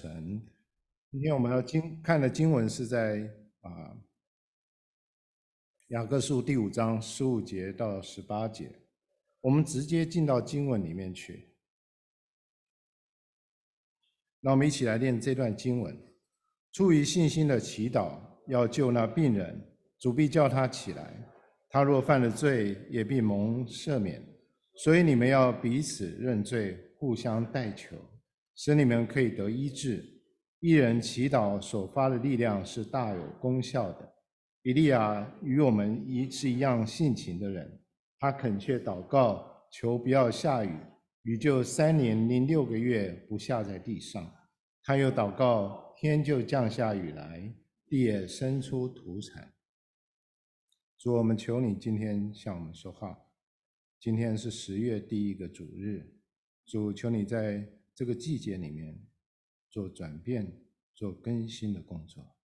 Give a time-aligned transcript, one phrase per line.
[0.00, 0.40] 神，
[1.10, 3.94] 今天我们要经看的经文是在啊
[5.88, 8.72] 雅各书第五章十五节到十八节，
[9.42, 11.50] 我们直接进到经文里面去。
[14.40, 15.94] 那我们一起来念这段经文：
[16.72, 19.62] 出于信心的祈祷，要救那病人，
[19.98, 21.12] 主必叫他起来；
[21.68, 24.26] 他若犯了罪，也必蒙赦免。
[24.76, 27.98] 所以你们要彼此认罪，互相代求。
[28.62, 30.04] 使你们可以得医治。
[30.58, 34.14] 一人祈祷所发的力量是大有功效的。
[34.60, 37.80] 比利亚与我们一是一样性情的人，
[38.18, 40.76] 他恳切祷告，求不要下雨，
[41.22, 44.30] 雨就三年零六个月不下在地上。
[44.82, 47.50] 他又祷告，天就降下雨来，
[47.86, 49.54] 地也生出土产。
[50.98, 53.18] 主，我们求你今天向我们说话。
[53.98, 56.12] 今天是十月第一个主日，
[56.66, 57.66] 主，求你在。
[57.94, 58.98] 这个季节里面
[59.68, 62.36] 做转变、做更新的工作。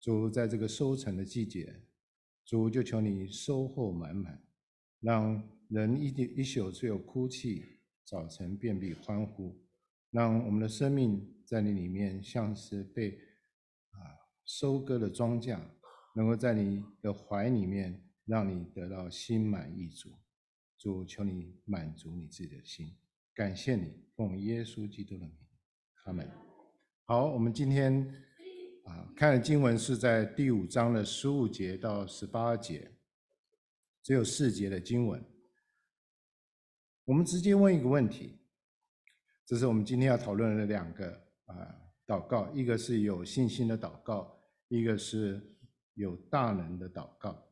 [0.00, 1.82] 主，在这个收成的季节，
[2.44, 4.42] 主就求你收获满满，
[5.00, 7.64] 让人一一宿只有哭泣，
[8.04, 9.60] 早晨便必欢呼。
[10.10, 13.10] 让我们的生命在你里面像是被
[13.90, 14.00] 啊
[14.46, 15.60] 收割的庄稼，
[16.14, 20.10] 能够在你的怀里面，让你得到心满意足。
[20.78, 22.96] 主，求你满足你自己的心。
[23.34, 25.32] 感谢你，奉耶稣基督的名，
[26.02, 26.28] 阿门。
[27.04, 28.04] 好，我们今天
[28.82, 32.90] 啊看的经文是在第五章的十五节到十八节，
[34.02, 35.24] 只有四节的经文。
[37.04, 38.40] 我们直接问一个问题，
[39.46, 41.12] 这是我们今天要讨论的两个
[41.44, 45.40] 啊祷告，一个是有信心的祷告，一个是
[45.94, 47.47] 有大能的祷告。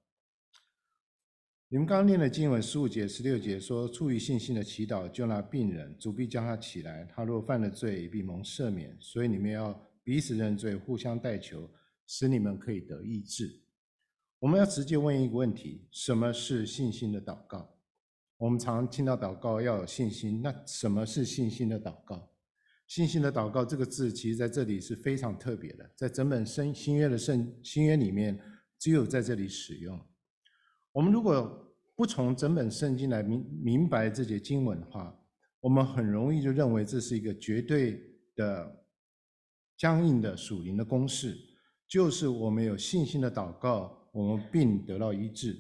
[1.69, 8.97] 你们刚念的经文十五节、十六节说，出于信心的祈祷，救那病人，主必叫他起来；他若犯了罪，必蒙赦免。
[9.01, 11.69] 所以你们要彼此认罪，互相代求，
[12.07, 13.65] 使你们可以得医治。
[14.39, 17.69] 我们要直接问一个问题：什么是信心的祷告？
[18.37, 22.31] 我们常听到祷告要有信心，那什么是信心的祷告？
[22.87, 28.39] 信心的祷告这个字，其实在这里是非常特别的，在整本新新约的圣新约里面，
[28.79, 30.01] 只有在这里使用。
[30.97, 31.63] 我们如果
[31.95, 35.15] 不从整本圣经来明明白这些经文的话，
[35.61, 38.01] 我们很容易就认为这是一个绝对
[38.35, 38.83] 的
[39.77, 41.37] 僵硬的属灵的公式，
[41.87, 45.53] 就是我们有信心的祷告，我们病得到医治；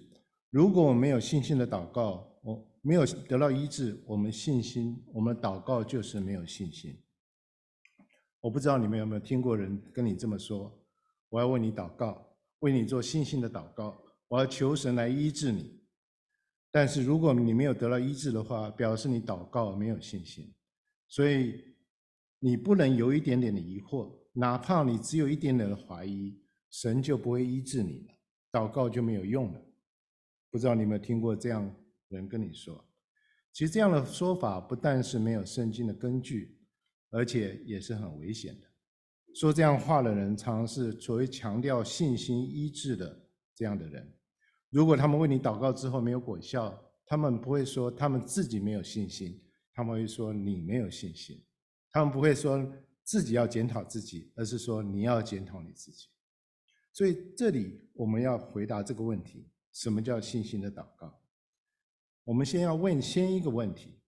[0.48, 6.98] 如果我们没有信心的祷告，我没有得到医治，我们信心，我们祷告就是没有信心。
[8.40, 10.82] 我不知道你们有没有听过人跟你这么说
[11.28, 12.26] ：“我要为你祷告，
[12.60, 15.80] 为你做信心的祷告。”我要求神来医治你，
[16.70, 20.52] 但是如果你没有得到医治的话，表示你祷告没有信心，
[21.08, 21.62] 所以
[22.40, 26.38] 你不能有一点点的疑惑，哪怕你只有一点点的怀疑，
[26.70, 28.14] 神就不会医治你了，
[28.50, 29.62] 祷告就没有用了。
[30.50, 31.74] 不知道你有没有听过这样
[32.08, 32.84] 人跟你说？
[33.52, 36.58] 其实这样的说法不但是没有圣经的根据，
[37.10, 38.66] 而且也是很危险的。
[39.34, 44.15] 说这样话的人，常常是所谓强调信心医治的这样的人。
[44.76, 49.42] 如果他们为你祷告之后没有果效，他们不会说他们自己没有信心，
[49.72, 51.42] 他们会说你没有信心。
[51.90, 52.62] 他们不会说
[53.02, 56.08] 自己要检讨自己，而是说你要检讨你自己。
[56.92, 61.22] 所以这里我们要回答这个问题：什么叫信心的祷告？
[62.24, 63.98] 我们先要问先一个问题：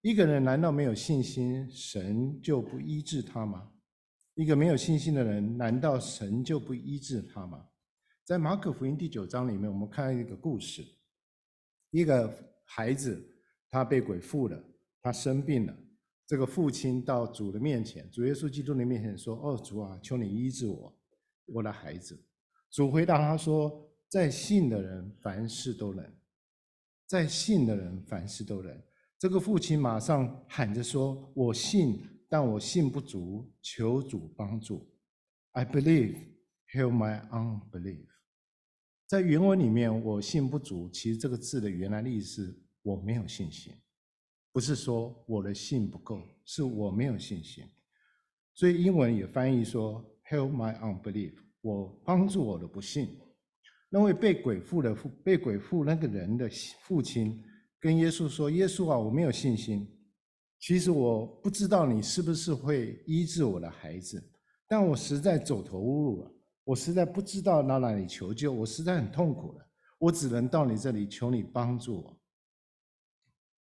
[0.00, 3.70] 一个人难道没有信心，神就不医治他吗？
[4.36, 7.68] 一个没有信心的人，难道神就不医治他吗？
[8.28, 10.84] 在马可福音第九章里面，我们看一个故事：
[11.88, 12.30] 一个
[12.62, 13.26] 孩子
[13.70, 14.64] 他被鬼附了，
[15.00, 15.74] 他生病了。
[16.26, 20.94] 这个父亲到主的面前，主耶稣基督的面前说：“哦，主啊，求你医治我，
[21.46, 22.22] 我的孩子。”
[22.68, 26.04] 主回答他说：“在信的人凡事都能，
[27.06, 28.82] 在信的人凡事都能。”
[29.18, 34.86] 这个父亲马上喊着说：“我信，但我信不足，求主帮助。”
[35.52, 36.14] I believe,
[36.74, 38.04] help my unbelief.
[39.08, 43.72] 在原文里面，“我信不足”，其实这个字的原来的意思“我没有信心”，
[44.52, 47.64] 不是说我的信不够，是我没有信心。
[48.52, 51.32] 所以英文也翻译说 “Help my unbelief”，
[51.62, 53.18] 我帮助我的不信。
[53.88, 56.46] 那位被鬼附的父，被鬼附那个人的
[56.82, 57.42] 父亲
[57.80, 59.88] 跟耶稣说：“耶稣啊，我没有信心。
[60.58, 64.22] 其实我不知道你是不是会医治我的孩子，
[64.68, 66.30] 但我实在走投无路了。”
[66.68, 69.66] 我实在不知道到哪里求救，我实在很痛苦了，
[69.96, 72.20] 我只能到你这里求你帮助我。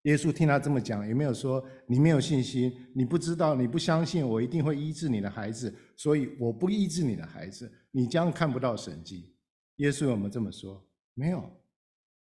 [0.03, 9.35] 耶稣听他这么讲，也没有说你没有信心，你不知道，你不相信我一定会医治你的孩子，所以我不医治你的孩子，你将看不到神迹。
[9.77, 10.81] 耶稣有没有这么说？
[11.13, 11.43] 没有。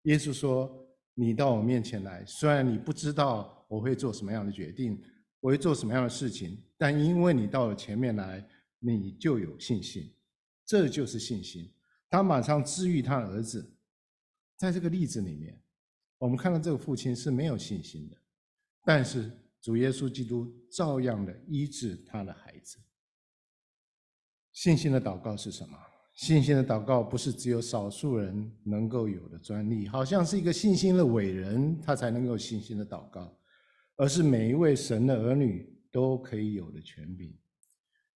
[0.02, 0.72] 耶稣说
[1.14, 5.02] ：“你到我面前来，虽然你不知道我会做什么样的决定，
[5.40, 8.46] 我会做什么样的事情，但因为你到了前面来，
[8.78, 10.08] 你就有信心。
[10.70, 11.72] 这就是信心。”
[12.08, 13.76] 他马上治愈他的儿子。
[14.56, 15.60] 在这个例子里面。
[16.18, 18.16] 我们看到这个父亲是没有信心的，
[18.84, 22.76] 但是主耶稣基督照样的医治他的孩子。
[24.52, 25.78] 信心的祷告是什么？
[26.12, 33.34] 信心的祷告不是只有少数人能够有的专利，好像是一个信心的伟人他才能够信心的祷告，
[33.96, 37.34] 而是每一位神的儿女都可以有的权柄。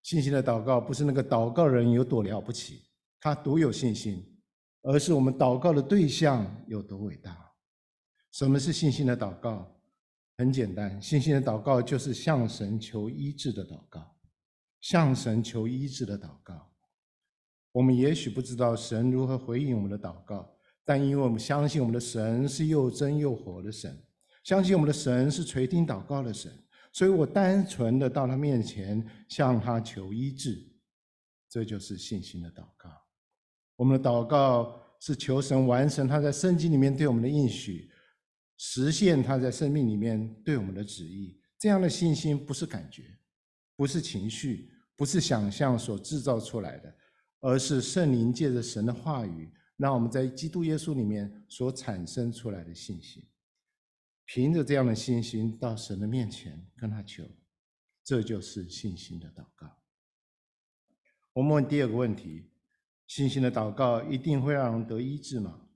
[0.05, 2.83] 信心的祷告不是那个祷告人有多了不起，
[3.19, 4.23] 他独有信心，
[4.83, 7.35] 而是我们祷告的对象有多伟大。
[8.31, 9.75] 什么是信心的祷告？
[10.37, 14.15] 很简单，信心的祷告就是向神求医治的祷告，
[14.83, 16.71] 向神求医治的祷告。
[17.73, 20.55] 我们也许不知道神如何回应我们的祷告，
[20.85, 24.05] 但因为我们相信我们的神是又真又活的神，
[24.43, 26.53] 相信我们的神是垂听祷告的神，
[26.95, 30.65] 所以我单纯的到他面前向他求医治，
[31.51, 32.89] 这就是信心的祷告。
[33.75, 37.91] 我们的祷告是求神完成他在圣经里面对我们的应许。
[38.57, 43.03] 实现他在生命里面对我们的旨意，这样的信心不是感觉，
[43.75, 46.97] 不是情绪，不是想象所制造出来的，
[47.41, 53.27] 而是圣灵借着神的话语，让我们在基督耶稣里面所产生出来的信心。
[54.27, 57.25] 凭着这样的信心到神的面前跟他求，
[58.03, 59.83] 这就是信心的祷告。
[61.35, 62.51] 我们问第二个问题：
[63.07, 65.69] 信心的祷告一定会让人得医治吗？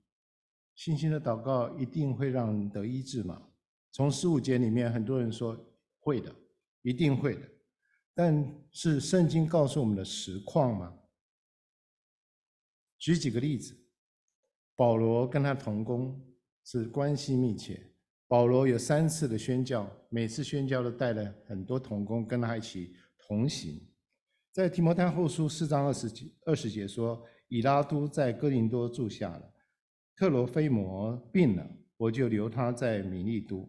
[0.75, 3.49] 信心的祷告一定会让人得医治吗？
[3.91, 5.57] 从十五节里面，很多人说
[5.99, 6.33] 会的，
[6.81, 7.49] 一定会的。
[8.13, 10.97] 但是圣经告诉我们的实况吗？
[12.97, 13.77] 举几个例子，
[14.75, 16.21] 保罗跟他同工
[16.63, 17.88] 是关系密切。
[18.29, 23.81] 保罗有三次的宣教，每次宣教都带了很多同工跟他一起同行。
[24.53, 29.51] 在提摩太后书四章二十节二十节说，以拉都在哥林多住下了。
[30.15, 31.67] 特罗菲摩病了，
[31.97, 33.67] 我就留他在米利都。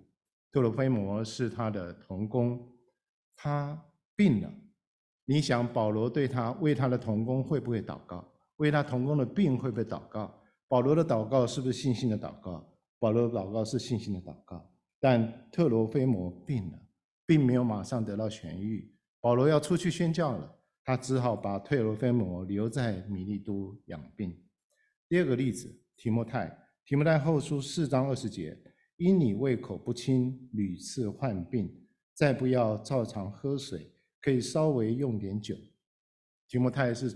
[0.53, 2.61] 特罗菲摩是他的同工，
[3.35, 3.83] 他
[4.15, 4.53] 病了。
[5.25, 8.31] 你想保罗对他为他的童工会不会祷告？
[8.57, 10.39] 为他童工的病会不会祷告？
[10.69, 12.70] 保罗的祷告是不是信心的祷告？
[13.01, 14.73] 保罗祷告是信心的祷告。
[15.01, 16.79] 但特罗菲摩病了，
[17.27, 18.95] 并没有马上得到痊愈。
[19.21, 24.41] 保罗要出去宣教了，他只好把特罗菲摩留在米利都养病。
[25.09, 25.77] 第二个例子。
[26.03, 26.51] 提摩太，
[26.87, 28.59] 提摩太后书四章二十节，
[28.97, 31.71] 因你胃口不清，屡次患病，
[32.15, 33.93] 再不要照常喝水，
[34.23, 35.55] 可以稍微用点酒。
[36.49, 37.15] 提摩太是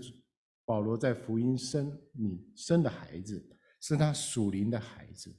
[0.65, 3.43] 保罗在福音生你生的孩子，
[3.81, 5.35] 是他属灵的孩子。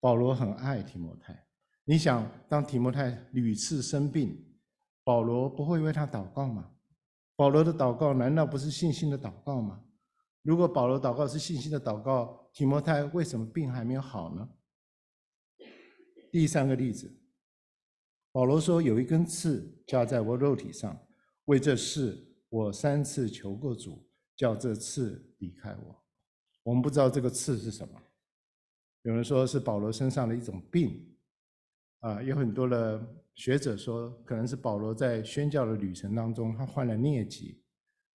[0.00, 1.46] 保罗很爱提摩太。
[1.84, 4.44] 你想，当提摩太屡次生病，
[5.04, 6.72] 保罗不会为他祷告吗？
[7.36, 9.84] 保罗的祷告难道不是信心的祷告吗？
[10.42, 14.48] 如果保罗祷告是信心的祷告，提摩太为什么病还没有好呢？
[16.32, 17.20] 第三个例子，
[18.32, 20.98] 保罗说有一根刺加在我肉体上，
[21.44, 26.04] 为这事我三次求过主，叫这刺离开我。
[26.62, 28.02] 我们不知道这个刺是什么，
[29.06, 31.00] 有人说是保罗身上的一种病，
[32.00, 33.00] 啊，有很多的
[33.36, 37.62] 学者说可能是保罗在宣教的旅程当中他患了疟疾，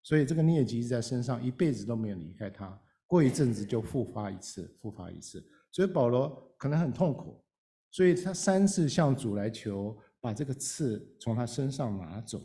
[0.04, 2.78] 所以这个疟疾在身上一辈子都没有离开他。
[3.08, 7.42] 过一阵子就复发一次，复发一次，所以保罗可能很痛苦，
[7.90, 12.38] 所以他三次向主来求把这个刺从他身上拿走，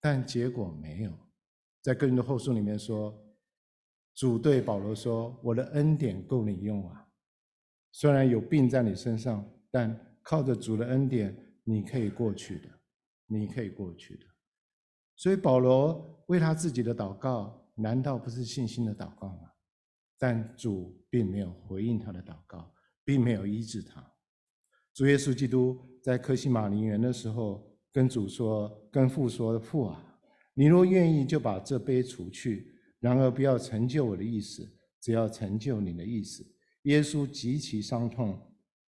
[0.00, 1.12] 但结果没有。
[1.82, 3.14] 在哥林多后书里面说，
[4.14, 7.01] 主对保罗说：“我的恩典够你用啊，
[7.92, 12.68] 虽然有病在你身上，但靠着主的恩典，你可以过去的，
[13.26, 14.26] 你可以过去的。”
[15.14, 19.52] 所以保罗为他自己的祷告，难道不是信心的祷告吗？
[20.18, 22.72] 但主并没有回应他的祷告，
[23.04, 24.04] 并没有医治他。
[24.94, 30.20] 主耶稣基督在克西马尼园的时候，跟主说：“跟父说，父啊，
[30.54, 32.72] 你若愿意，就把这杯除去。
[33.00, 34.62] 然而不要成就我的意思，
[35.00, 36.44] 只要成就你的意思。”
[36.82, 38.40] 耶稣极其伤痛，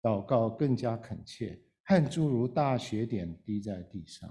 [0.01, 4.29] 祷告更加恳切，汗珠如大雪点滴在地上。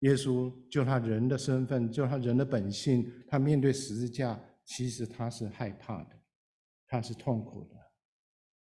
[0.00, 4.40] 耶稣就他人的身份，就他人的本性，他面对十字架。
[4.64, 6.10] 其实他是害怕的，
[6.86, 7.76] 他是痛苦的，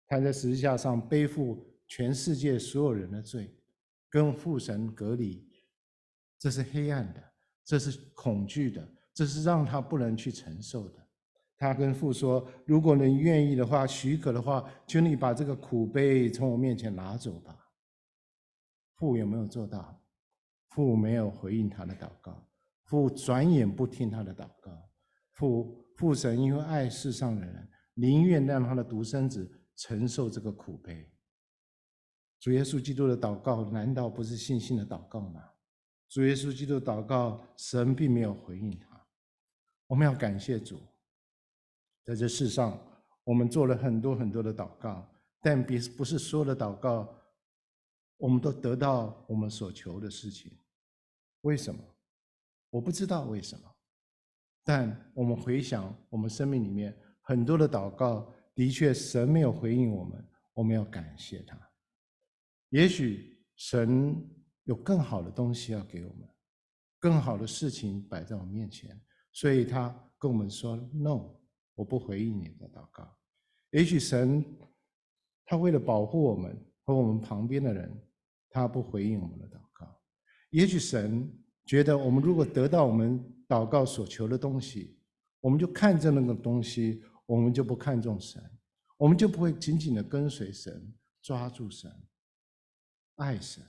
[0.07, 3.55] 他在十字架上背负全世界所有人的罪，
[4.09, 5.47] 跟父神隔离，
[6.39, 7.23] 这是黑暗的，
[7.63, 11.00] 这是恐惧的，这是让他不能去承受的。
[11.61, 17.55] 他跟父说：“如果你愿意的话，许可的话，请你把这个苦杯从我面前拿走吧。”
[18.97, 20.03] 父有没有做到？
[20.69, 22.49] 父没有回应他的祷告，
[22.85, 24.89] 父转眼不听他的祷告。
[25.33, 31.07] 父父神因为爱世上的人，宁愿让他的独生子承受这个苦杯。
[32.39, 35.43] 主耶稣基督的祷告，难道不是信心的祷告吗？
[36.09, 38.99] 主耶稣基督祷告，神并没有回应他。
[39.85, 40.79] 我们要感谢主。
[42.03, 42.79] 在这世上，
[43.23, 45.07] 我们做了很多很多的祷告，
[45.41, 47.07] 但比不是所有的祷告，
[48.17, 50.51] 我们都得到我们所求的事情。
[51.41, 51.79] 为什么？
[52.69, 53.69] 我不知道为什么。
[54.63, 61.59] 但我们回想我们生命里面很多的祷告，的确神没有回应我们，我们要感谢他。
[62.69, 64.15] 也许神
[64.63, 66.29] 有更好的东西要给我们，
[66.99, 68.99] 更好的事情摆在我们面前，
[69.33, 71.40] 所以他跟我们说 “no”。
[71.75, 73.07] 我不回应你的祷告。
[73.71, 74.43] 也许神
[75.45, 77.91] 他为了保护我们和我们旁边的人，
[78.49, 79.99] 他不回应我们的祷告。
[80.49, 81.31] 也许神
[81.65, 84.97] 觉得我们如果得到我们祷告所求的东西，
[85.39, 88.43] 我们就看着那个东西，我们就不看重神，
[88.97, 91.91] 我们就不会紧紧的跟随神，抓住神，
[93.15, 93.63] 爱神。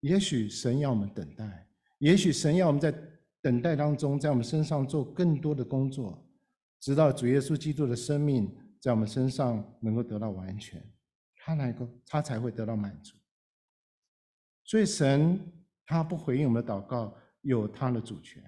[0.00, 1.68] 也许神要我们等待，
[1.98, 2.90] 也许神要我们在
[3.42, 6.26] 等待当中，在我们身上做更多的工作。
[6.80, 10.82] 直到主耶稣基督的生命在我们身上能够得到完全，
[11.36, 13.16] 他能够，他才会得到满足。
[14.64, 15.38] 所以神
[15.84, 18.42] 他不回应我们的祷告，有他的主权。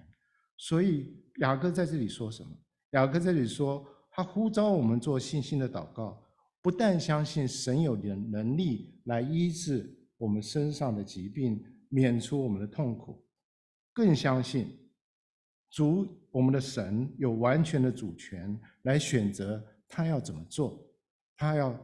[0.56, 2.50] 所以雅各在这里说什么？
[2.92, 6.22] 雅各在这里说，他呼召我们做信心的祷告，
[6.60, 13.26] 不但相信神有的能力来医治我们身上的疾病，免除我们的痛苦，
[13.92, 14.81] 更相信
[15.73, 16.21] 主。
[16.31, 20.83] 我们的神有完全的主权来选择他要怎么做，
[21.37, 21.79] 他要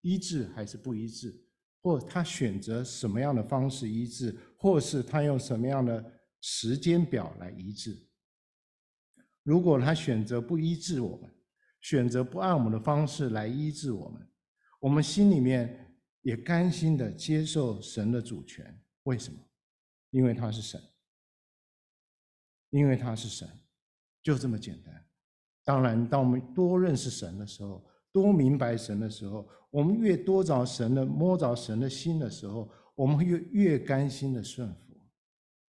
[0.00, 1.32] 医治还是不医治，
[1.80, 6.04] 或他选择什么样的方式医治，或是他用什么样的
[6.40, 7.96] 时间表来医治。
[9.44, 11.32] 如果他选择不医治我们，
[11.80, 14.28] 选择不按我们的方式来医治我们，
[14.80, 18.82] 我们心里面也甘心的接受神的主权。
[19.04, 19.38] 为什么？
[20.10, 20.80] 因为他是神，
[22.76, 23.48] 因为他是神。
[24.22, 24.92] 就这么简单。
[25.64, 35.00] 当然，当我们多认识神的时候，多明白神的时候，我们越多找神的摸着神的心的时候，我们会越越甘心的顺服，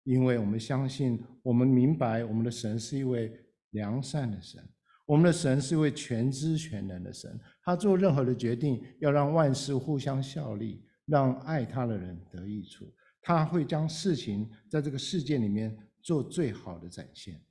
[0.04, 3.32] 因为我们相信，我们明白我们的神是一位
[3.70, 4.62] 良善的神，
[5.04, 7.38] 我们的神是一位全知全能的神。
[7.62, 12.90] 他做任何的决定，要让万事互相效力，让爱他的人得益处。
[13.20, 17.42] 他会将事情在这个世界里面做最好的展现。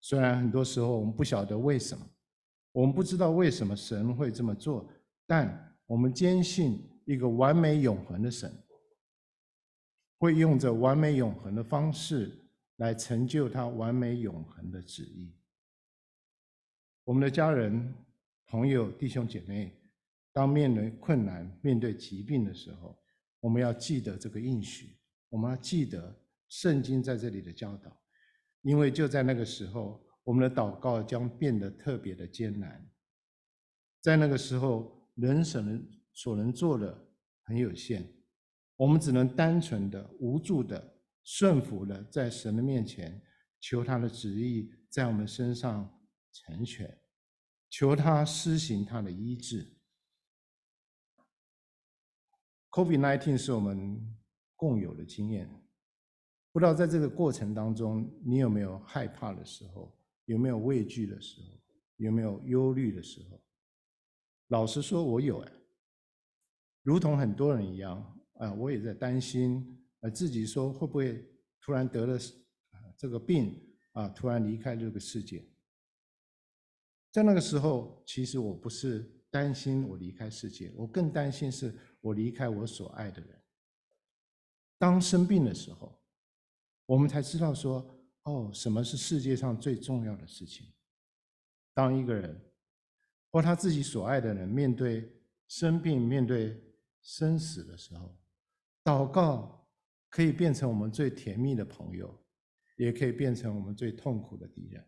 [0.00, 2.02] 虽然很多时候我们不晓得为什么，
[2.72, 4.90] 我们不知道为什么神会这么做，
[5.26, 8.50] 但我们坚信一个完美永恒的神，
[10.16, 12.32] 会用着完美永恒的方式
[12.76, 15.34] 来成就他完美永恒的旨意。
[17.04, 17.94] 我们的家人、
[18.46, 19.78] 朋友、弟兄姐妹，
[20.32, 22.98] 当面对困难、面对疾病的时候，
[23.40, 24.96] 我们要记得这个应许，
[25.28, 26.16] 我们要记得
[26.54, 28.00] 圣经在这里的教导。
[28.62, 32.88] 因为就在那个时候，我们的祷告将变得特别的艰难。
[34.00, 37.08] 在那个时候，人所能所能做的
[37.42, 38.08] 很有限，
[38.76, 43.20] 我们只能单纯的、无助的、顺服的，在神的面前
[43.60, 46.00] 求他的旨意在我们身上
[46.32, 46.98] 成全，
[47.68, 49.76] 求他施行他的医治。
[52.70, 54.16] COVID-19 是我们
[54.56, 55.63] 共有的经验。
[56.54, 59.92] 不知道在这个过程当中，你有没有害怕的时候？
[60.26, 61.48] 有没有畏惧的时候？
[61.96, 63.42] 有没有忧虑的时候？
[64.50, 65.52] 老实说，我有哎，
[66.82, 71.28] 如同很多人一样啊，我也在担心，呃，自己说会不会
[71.60, 72.16] 突然得了
[72.96, 75.44] 这个病啊，突然离开这个世界。
[77.10, 83.42] 在那个时候，其实我不是担心我离开世界，我更担心是我离开我所爱的人。
[84.78, 86.00] 当生病的时候。
[86.86, 90.72] 我们才知道说，哦，什么是世界上最重要的事情？
[91.72, 92.40] 当一个人
[93.30, 95.12] 或他自己所爱的人面对
[95.48, 96.62] 生病、面对
[97.02, 98.16] 生死的时候，
[98.84, 99.68] 祷告
[100.08, 102.22] 可以变成我们最甜蜜的朋友，
[102.76, 104.86] 也可以变成我们最痛苦的敌人，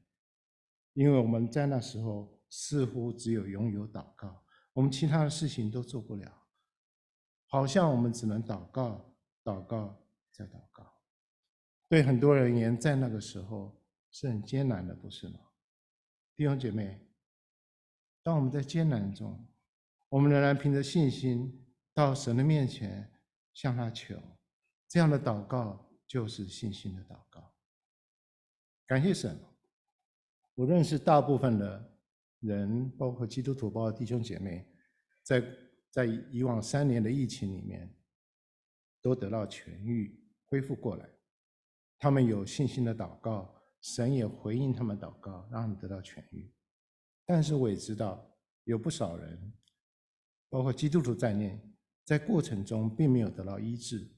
[0.92, 6.46] 因为我们在那时候似乎只有拥有祷告，我们其他的事情都做不了。
[7.48, 10.95] 好像我们只能祷告、祷告再祷告。
[11.88, 15.38] 对很多人而言，在那个时候是很艰难的，不是吗？
[16.34, 17.00] 弟兄姐妹，
[18.22, 19.46] 当我们在艰难中，
[20.08, 21.64] 我们仍然凭着信心
[21.94, 23.10] 到神的面前
[23.54, 24.20] 向他求，
[24.88, 27.54] 这样的祷告就是信心的祷告。
[28.86, 29.38] 感谢神，
[30.54, 31.98] 我认识大部分的
[32.40, 34.66] 人，包括基督徒，包括弟兄姐妹，
[35.22, 35.42] 在
[35.90, 37.88] 在以往三年的疫情里面，
[39.00, 41.08] 都得到痊愈、恢复过来。
[41.98, 46.52] 他们有信心的祷告，神也回应他们祷告，让他们得到痊愈。
[47.24, 48.24] 但是我也知道，
[48.64, 49.52] 有不少人，
[50.48, 51.60] 包括基督徒在内，
[52.04, 54.08] 在过程中并没有得到医治。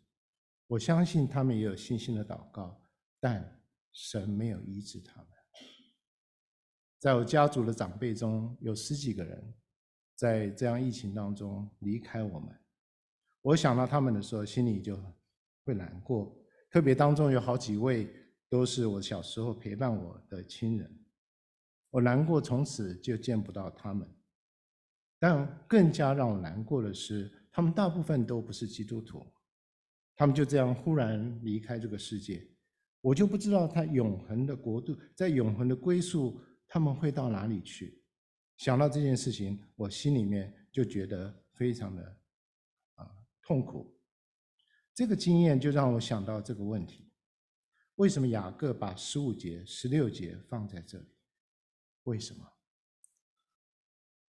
[0.67, 2.83] 我相信他们也有信心的祷告，
[3.21, 5.29] 但神没有医治他们。
[6.99, 9.55] 在我家族的长辈中有十几个人，
[10.17, 12.55] 在这样疫情当中离开我们。
[13.41, 15.01] 我想到他们的时候，心里就
[15.65, 16.37] 会难过。
[16.71, 18.09] 特别当中有好几位
[18.49, 21.05] 都是我小时候陪伴我的亲人，
[21.91, 24.09] 我难过，从此就见不到他们。
[25.19, 29.27] 但更加让我难过的是，他们大部分都不是基督徒，
[30.15, 32.47] 他们就这样忽然离开这个世界，
[33.01, 38.01] 我就不知道他永恒的国度，在永恒的归宿，他们会到哪里去？
[38.59, 42.17] 想到这件事情，我心里面就觉得非常的
[42.95, 43.11] 啊
[43.43, 43.98] 痛苦。
[44.99, 47.09] 这个经验就让我想到这个问题：
[47.95, 51.07] 为什么雅各把十五节、十六节放在这里？
[52.03, 52.45] 为什么？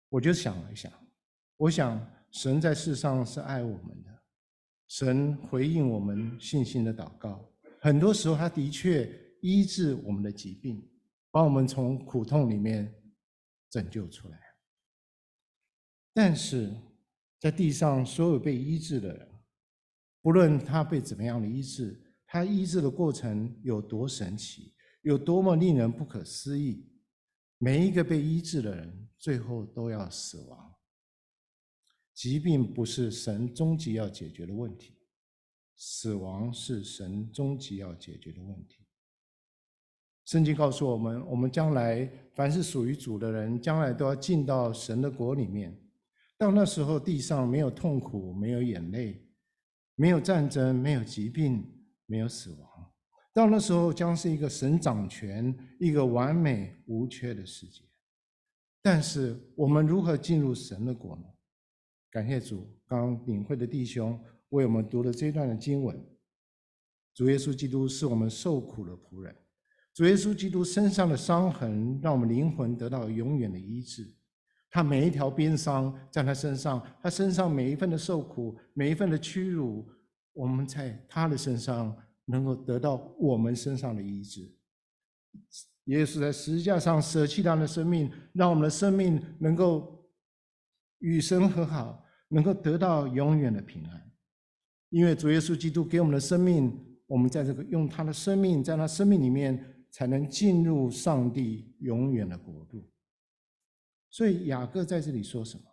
[0.10, 0.94] 我就想了一想，
[1.58, 2.00] 我想
[2.30, 4.24] 神在世上是爱我们的，
[4.88, 9.12] 神回应我们信心的祷告，很多时候他的确
[9.42, 10.88] 医治我们的疾病，
[11.32, 12.94] 把我们从苦痛里面
[13.72, 14.40] 拯救出来。
[16.14, 16.72] 但是
[17.40, 19.29] 在地上所有被医治的人，
[20.22, 26.86] 不论他被怎么样的医治，他医治的过程有多神奇，有多么令人不可思议，
[27.58, 30.76] 每一个被医治的人最后都要死亡。
[32.14, 34.98] 疾病不是神终极要解决的问题，
[35.78, 38.86] 死亡是神终极要解决的问题。
[40.26, 45.76] 圣经告诉我们，我们将来凡是属于主的人，将来都要进到神的国里面。
[46.38, 49.26] 到那时候，地上没有痛苦，没有眼泪。
[50.00, 51.62] 没有战争，没有疾病，
[52.06, 52.70] 没有死亡。
[53.34, 57.84] 到那时候，将是一个神掌权、一个完美无缺的世界。
[58.82, 61.24] 但是，我们如何进入神的国呢？
[62.10, 64.18] 感谢主，刚领会的弟兄
[64.52, 66.02] 为我们读了这段的经文。
[67.14, 69.36] 主耶稣基督是我们受苦的仆人。
[69.94, 74.16] 主耶稣基督身上的伤痕，让我们灵魂得到永远的医治。
[74.72, 79.88] 他每一条鞭伤在他身上，他身上每一份的受苦，每一份的屈辱，
[80.34, 84.42] 我们在他的身上能够得到我们身上的医治。
[85.86, 90.08] 耶稣在十字架上舍弃他的生命，让我们的生命能够
[91.00, 94.12] 与神和好，能够得到永远的平安。
[94.90, 96.72] 因为主耶稣基督给我们的生命，
[97.08, 102.88] 我们在这个用他的生命，在他生命里面才能进入上帝永远的国度。
[104.10, 105.64] 所以雅各在这里说什么？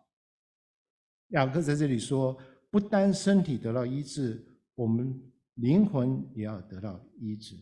[1.29, 5.21] 雅各在这里说，不单身体得到医治，我们
[5.55, 7.57] 灵魂也要得到医治。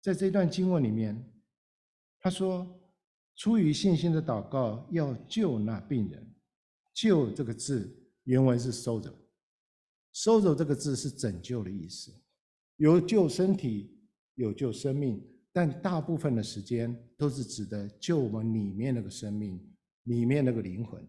[0.00, 1.22] 在这段经文里面，
[2.18, 2.80] 他说，
[3.36, 6.34] 出于信心的祷告要救那病人。
[6.92, 12.12] 救这个字原文是 “sozo”，“sozo” 这个字是拯救的意思，
[12.76, 14.00] 有救身体，
[14.34, 15.24] 有救生命。
[15.58, 19.60] 但大部分的时间都是指的救我们里面那个生命，
[20.04, 21.04] 里面那个灵魂。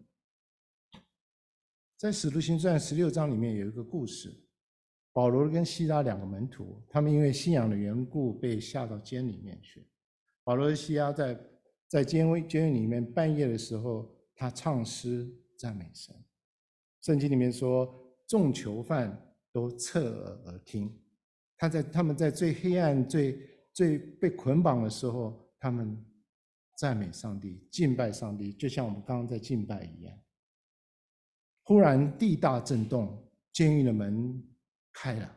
[1.96, 4.28] 在《使徒行传》十六章里面有一个故事，
[5.12, 9.88] 保罗跟西拉两个门徒，他们因为信仰的缘故被下到监里面去。
[10.42, 11.40] 保罗和西拉在
[11.86, 16.12] 在监监狱里面半夜的时候，他唱诗赞美神。
[17.02, 17.88] 圣经里面说，
[18.26, 19.16] 众囚犯
[19.52, 20.92] 都侧耳听。
[21.56, 23.48] 他在他们在最黑暗最。
[23.80, 25.96] 最被捆绑的时候，他们
[26.76, 30.14] 赞美上帝、敬拜上帝，就像我们刚刚在敬拜一样。
[31.62, 34.46] 忽然地大震动，监狱的门
[34.92, 35.34] 开了，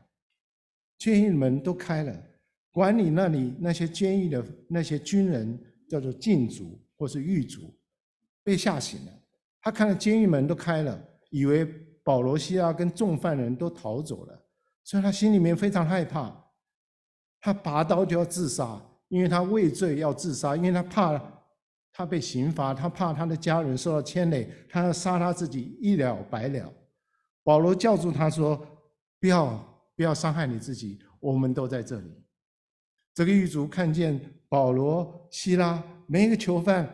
[0.97, 2.21] 监狱的门都开了。
[2.69, 7.73] 管理那里那些监狱的那些军人叫做禁足或是狱卒，
[8.43, 9.11] 被吓醒了。
[9.61, 11.63] 他看到监狱门都开了，以为
[12.03, 14.45] 保罗、西拉跟众犯人都逃走了，
[14.83, 16.42] 所以他心里面非常害怕。
[17.43, 21.21] 他拔刀就要自杀，因为他畏罪要自杀，因为他怕
[21.91, 26.73] 他被刑罚，他怕他的家人受到牵累，他要杀他自己一了百了。
[27.43, 28.65] 保罗叫住他说
[29.19, 29.61] ：“不要，
[29.93, 32.23] 不要伤害你自己，我们都在这里。”
[33.13, 36.89] 这个狱卒看见保罗、希拉每一个囚犯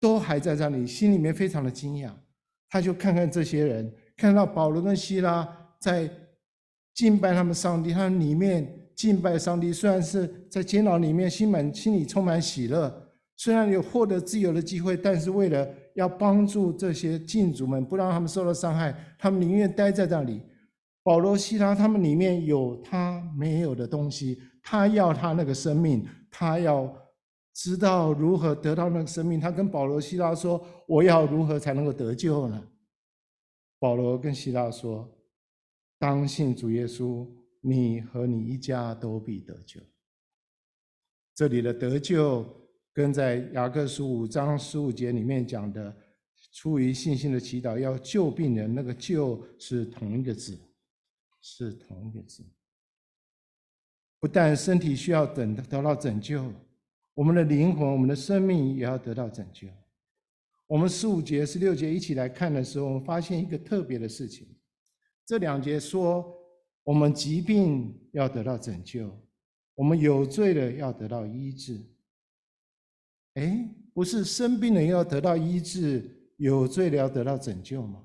[0.00, 2.10] 都还在这里，心里面非常的惊讶。
[2.68, 6.10] 他就看看这些人，看到保罗跟希拉在
[6.92, 12.94] 敬拜他们上帝，他们里面敬拜上帝，虽然是在监牢里面，心满心里充满喜乐，
[13.34, 20.42] 虽然有获得自由的机会，但是为了要帮助这些禁足们，不让他们受到伤害，他们宁愿待在那里。
[21.02, 26.94] 保罗、希拉他们里面有他没有的东西，他要他那个生命，他要
[27.54, 29.40] 知道如何得到那个生命。
[29.40, 32.62] 他跟保罗、希拉说：“我要如何才能够得救呢？”
[33.80, 35.08] 保罗跟希拉说
[35.98, 37.26] ：“当信主耶稣，
[37.60, 39.80] 你和你一家都必得救。”
[41.34, 42.56] 这里的得救。
[42.92, 45.96] 跟在雅各书五章十五节里面讲的，
[46.50, 50.60] 出于信心的祈祷要救病人，那个救是同一个字，
[51.40, 52.44] 是同一个字。
[54.18, 56.52] 不但身体需要等得到拯救，
[57.14, 59.68] 我们的灵魂、我们的生命也要得到拯救。
[60.66, 64.48] 我们十五节、十六节一起来看的时候，我们发现一个特别的事情。
[65.24, 66.36] 这两节说，
[66.90, 69.16] 我们疾病要得到拯救，
[69.76, 71.80] 我们有罪的要得到医治。
[73.34, 78.04] 哎，不是生病的要得到医治，有罪的要得到拯救吗？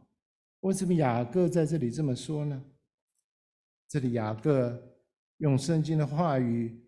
[0.59, 2.63] 为什么雅各在这里这么说呢？
[3.89, 4.79] 这里雅各
[5.37, 6.79] 用圣经的话语，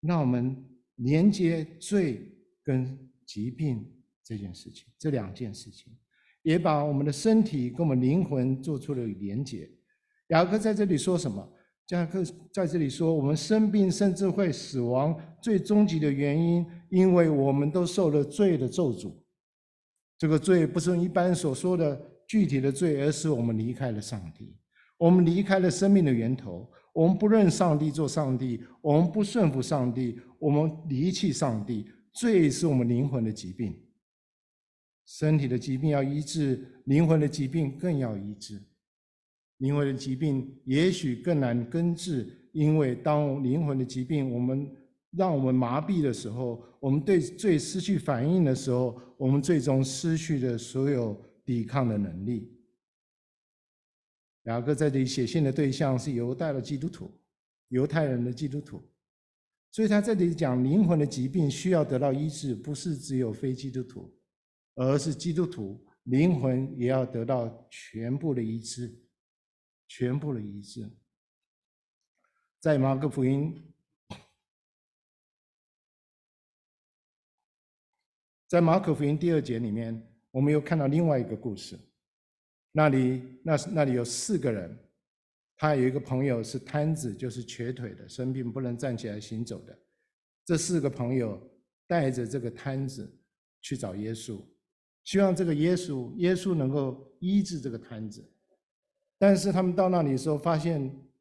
[0.00, 0.56] 让我们
[0.96, 3.88] 连接罪跟疾病
[4.24, 5.96] 这件事情，这两件事情，
[6.42, 9.70] 也把我们的身体跟我们灵魂做出了连接。
[10.34, 11.48] 雅各在这里说什么？
[11.90, 19.14] 雅各在这里说，我们生病甚至会死亡，最终极的原因，因为我们都受了罪的咒诅。
[20.18, 24.56] 这个罪不是一般所说的具体的罪，而是我们离开了上帝，
[24.98, 31.88] 我们离开了生命的源头，我们不认上帝做上帝，我们不顺服上帝，我们离弃上帝。
[32.12, 33.76] 罪是我们灵魂的疾病，
[35.04, 38.60] 身体的疾病要医治，灵魂的疾病更要医治。
[39.58, 44.68] 灵魂的疾病也许更难根治，因为当灵魂的疾病我们
[45.12, 52.50] 让我们麻痹的时候，我们对罪失去反应的时候，我们最终失去了所有抵抗的能力。
[54.44, 57.10] 雅各在这里写信的对象是犹太的基督徒，
[57.68, 58.82] 犹太人的基督徒，
[59.70, 64.12] 所以他这里讲灵魂的疾病需要得到医治，不是只有非基督徒，
[64.74, 68.92] 而是基督徒灵魂也要得到全部的医治。
[69.86, 70.90] 全部的医治，
[72.60, 73.72] 在马可福音，
[78.48, 81.78] 在马可福音第二节里面，我们又看到另外一个故事。
[82.72, 84.76] 那里，那那里有四个人，
[85.56, 89.78] 他有一个朋友是瘫子，就是瘸腿的，生病不能站起来行走的。
[90.44, 91.40] 这四个朋友
[91.86, 93.16] 带着这个瘫子
[93.60, 94.44] 去找耶稣，
[95.04, 98.28] 希望这个耶稣，耶稣能够医治这个瘫子。
[99.26, 100.78] 但是他们到那里的时候，发现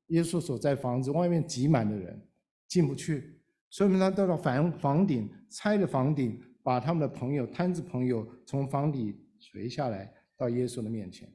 [0.07, 2.21] 耶稣所在房子外面挤满了人，
[2.67, 3.39] 进不去。
[3.69, 11.31] 所以他到了房房顶，拆了房顶，把他们的朋友摊子朋友从房顶垂下来，到耶稣的面前。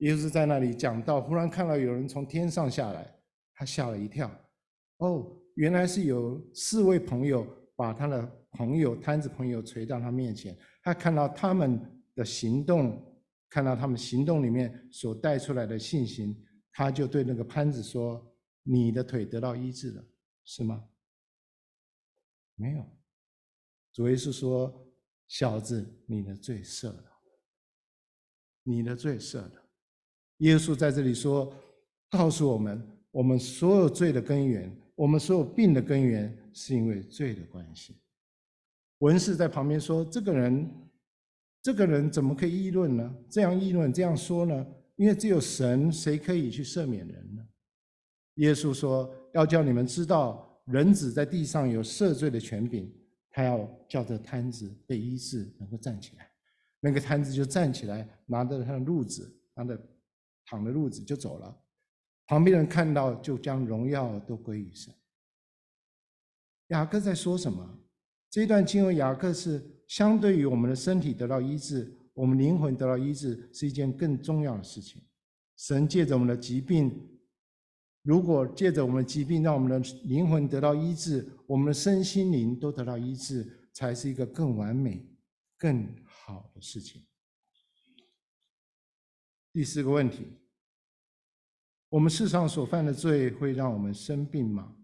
[0.00, 3.10] 耶稣在那里讲道，忽然看到有人从天上下来，
[3.54, 4.30] 他吓了一跳。
[4.98, 10.54] 哦，原来是有四位朋友把他的朋友摊子朋友垂到他面前。
[10.82, 11.80] 他看到他们
[12.14, 13.02] 的行动。
[13.54, 18.20] 看到他们行动里面所带出来的信心，他就对那个潘子说
[18.64, 20.04] ：“你的腿得到医治了，
[20.44, 20.84] 是吗？”
[22.58, 22.84] 没有。
[23.92, 24.92] 主耶稣说
[25.28, 27.04] ：“小子，你的罪赦了，
[28.64, 29.62] 你的罪赦了。”
[30.38, 31.54] 耶稣在这里说，
[32.10, 37.94] 告诉我们，我们所有罪的根源，我们所有病的根源，是因为罪的关系。
[38.98, 40.68] 文士在旁边说：“这个人。”
[41.64, 43.16] 这个人怎么可以议论呢？
[43.30, 44.66] 这样议论，这样说呢？
[44.96, 47.42] 因为只有神，谁可以去赦免人呢？
[48.34, 52.94] 耶稣说：“要叫你们知道，人子在地上有赦罪的权柄。
[53.30, 56.30] 他要叫这瘫子被医治，能够站起来。
[56.80, 59.74] 那个瘫子就站起来，拿着他的褥子，拿着
[60.44, 61.62] 躺的褥子就走了。
[62.26, 64.92] 旁边人看到，就将荣耀都归于神。”
[66.68, 67.78] 雅各在说什么？
[68.28, 69.70] 这段经文，雅各是。
[69.88, 75.02] 相对于我们的身体得到医治，我们灵魂得到医治是一件更重要的事情。
[75.56, 77.08] 神借着我们的疾病，
[78.02, 85.06] 如果借着我们的疾病让我们的灵魂得到医治，我们的身心灵都得到医治，才是一个更完美、
[85.56, 87.06] 更好的事情。
[89.52, 90.26] 第四个问题：
[91.88, 94.76] 我们世上所犯的罪会让我们生病吗？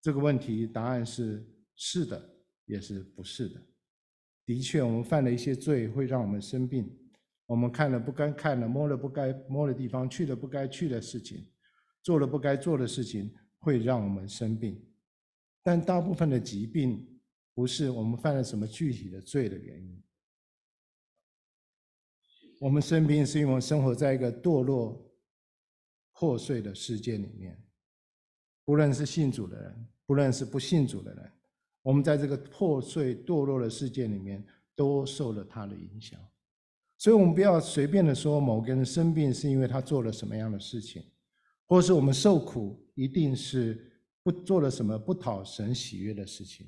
[0.00, 1.46] 这个问题答案是
[1.76, 3.60] 是的，也是不是的。
[4.46, 6.90] 的确，我们犯了一些罪会让我们生病。
[7.46, 11.46] 我们看了不该看的，摸了不该摸的地方，去了不该去的事情，
[12.02, 14.82] 做了不该做的事情，会让我们生病。
[15.62, 17.06] 但大部分的疾病
[17.54, 20.02] 不是我们犯了什么具体的罪的原因。
[22.60, 25.10] 我们生病是因为生活在一个堕落、
[26.12, 27.62] 破碎的世界里面。
[28.64, 31.32] 不论是信主的人，不论是不信主的人，
[31.84, 34.44] 我们在这个破碎、堕落的世界里面，
[34.74, 36.18] 都受了他的影响。
[36.98, 41.00] 所以，我们不要随便的说某个人生病是因为他做了什么样的事情，
[41.68, 43.92] 或是我们受苦一定是。
[44.24, 46.66] 不做了什么不讨神喜悦的事情，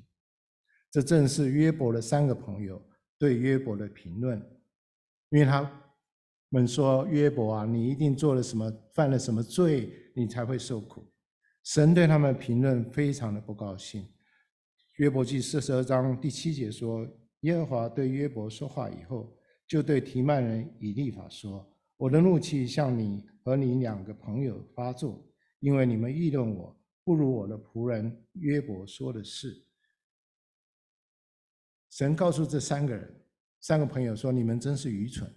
[0.91, 2.79] 这正是约伯的三个朋友
[3.19, 4.39] 对约伯的评论，
[5.31, 5.67] 因为他
[6.51, 11.11] 们说约伯啊，你一定做了什么，犯了什么罪，你才会受苦。
[11.65, 14.07] 神对他们的评论非常的不高兴。
[14.97, 17.07] 约伯记四十二章第七节说，
[17.41, 19.31] 耶和华对约伯说话以后，
[19.67, 25.23] 就对提曼人以利法说：“我的怒气向你和你两个朋友发作，
[25.61, 29.63] 因为你们议论我。”不如我的仆人约伯说的是，
[31.91, 33.15] 神告诉这三个人，
[33.61, 35.33] 三个朋友说：“你们真是愚蠢！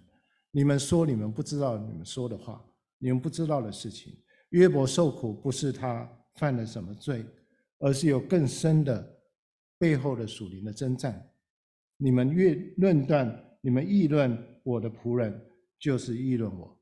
[0.50, 2.64] 你们说你们不知道你们说的话，
[2.98, 4.18] 你们不知道的事情。
[4.48, 7.24] 约伯受苦不是他犯了什么罪，
[7.78, 9.19] 而是有更深的
[9.80, 11.32] 背后的属灵的征战。
[11.96, 16.78] 你们越论断，你们议论我的仆人，就是议论我。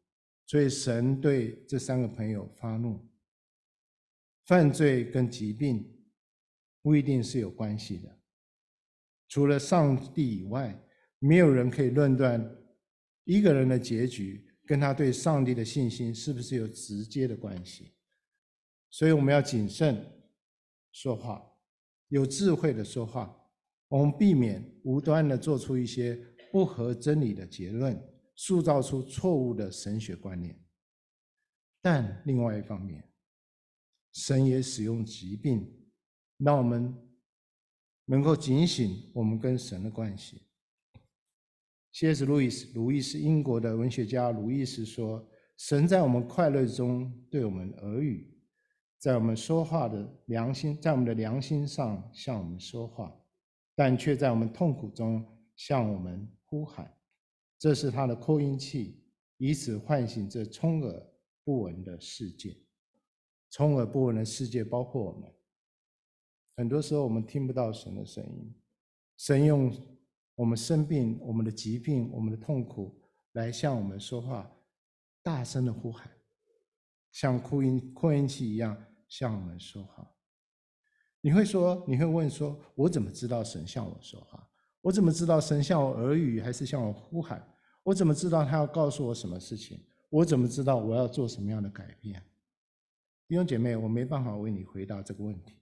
[0.47, 3.09] 所以神对这三个朋友发怒。”
[4.47, 5.89] 犯罪跟疾病
[6.81, 8.19] 不一定是有关系的。
[9.29, 10.77] 除了上帝以外，
[11.19, 12.59] 没有人可以论断
[13.25, 17.93] 一个人的结局跟他对上帝的信心是不是有直接的关系。
[18.91, 20.03] 所以我们要谨慎
[20.93, 21.45] 说话，
[22.09, 23.35] 有智慧的说话，
[23.88, 26.16] 我们避免无端的做出一些
[26.51, 27.99] 不合真理的结论，
[28.35, 30.59] 塑造出错误的神学观念。
[31.81, 33.09] 但另外一方面，
[34.12, 35.71] 神也使用疾病，
[36.38, 36.94] 让我们
[38.07, 40.42] 能够警醒我们跟神的关系。
[41.92, 42.25] C.S.
[42.25, 45.27] 路易斯，路易斯英国的文学家路易斯说
[45.59, 48.38] ：“神在我们快乐中对我们耳语，
[48.99, 53.15] 在我们说话的良心，在我们的良心上向我们说话，
[53.75, 56.93] 但却在我们痛苦中向我们呼喊。
[57.59, 59.03] 这是他的扩音器，
[59.37, 61.07] 以此唤醒这充耳
[61.45, 62.57] 不闻的世界。”
[63.51, 65.33] 充耳不闻的世界包括我们。
[66.57, 68.55] 很多时候，我们听不到神的声音。
[69.17, 69.73] 神用
[70.35, 73.01] 我们生病、我们的疾病、我们的痛苦
[73.33, 74.51] 来向我们说话，
[75.23, 76.11] 大声的呼喊，
[77.13, 78.77] 像扩音扩音器一样
[79.09, 80.11] 向我们说话。
[81.21, 84.49] 你会说，你会问说：“我怎么知道神向我说话？
[84.81, 87.44] 我怎么知道神向我耳语，还是向我呼喊？
[87.83, 89.85] 我怎么知道他要告诉我什么事情？
[90.11, 92.23] 我怎么知道我要做什么样的改变？”
[93.27, 95.61] 弟兄姐妹，我没办法为你回答这个问题，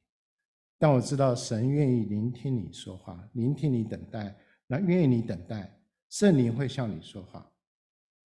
[0.79, 5.81] 但我知道神愿意聆听你说话，聆听你等待，那愿意你等待，
[6.11, 7.51] 圣灵会向你说话。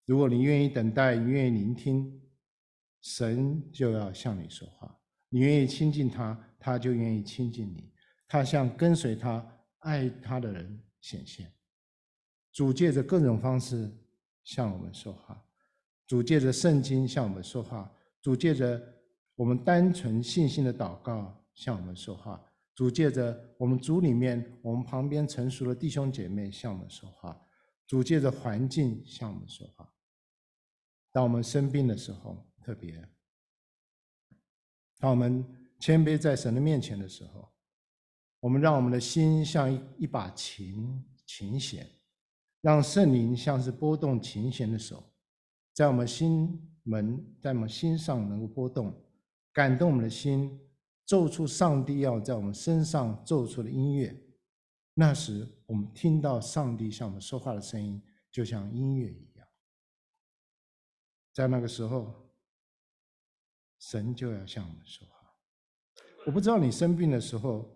[0.06, 2.22] 如果你愿意等待，你愿意聆听，
[3.02, 4.97] 神就要向你说话。
[5.28, 7.92] 你愿意亲近他，他就愿意亲近你。
[8.26, 9.44] 他向跟随他、
[9.78, 11.52] 爱他的人显现。
[12.52, 13.90] 主借着各种方式
[14.44, 15.44] 向我们说话，
[16.06, 18.94] 主借着圣经向我们说话，主借着。
[19.38, 27.40] 我们单纯信心的祷告向我们说话，主借着我们组里面我们旁边成熟的弟兄姐妹向我们说话，
[27.86, 29.88] 主借着环境向我们说话。
[31.12, 33.00] 当我们生病的时候，特别；
[34.98, 35.44] 当我们
[35.78, 37.48] 谦卑在神的面前的时候，
[38.40, 41.88] 我们让我们的心像一把琴琴弦，
[42.60, 45.02] 让圣灵像是拨动琴弦的手，
[45.72, 48.92] 在我们心门，在我们心上能够拨动。
[49.52, 50.60] 感动我们的心，
[51.04, 54.16] 奏出上帝要在我们身上奏出的音乐。
[54.94, 59.46] 那时，我们听到上帝向我们说话的声音，就像音乐一样。
[61.32, 62.27] 在那个时候，
[63.78, 65.14] 神就要向我们说话。
[66.26, 67.70] 我不知道你生病的时候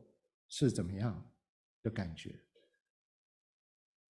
[0.49, 1.33] 是怎么样
[1.83, 2.39] 的感觉。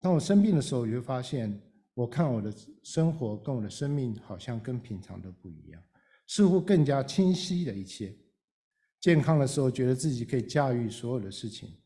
[0.00, 1.60] 当我生病的时候，你会发现，
[1.94, 2.52] 我看我的
[2.82, 5.82] 生活跟我的生命好像跟平常都不一样。
[6.26, 8.16] 似乎更加清晰的一切，
[9.00, 11.78] 健康的时候觉得自己可以驾驭所有的事情，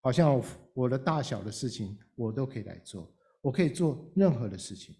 [0.00, 4.96] 好像我的大小的事情我都可以来做，我可以做任何的事情。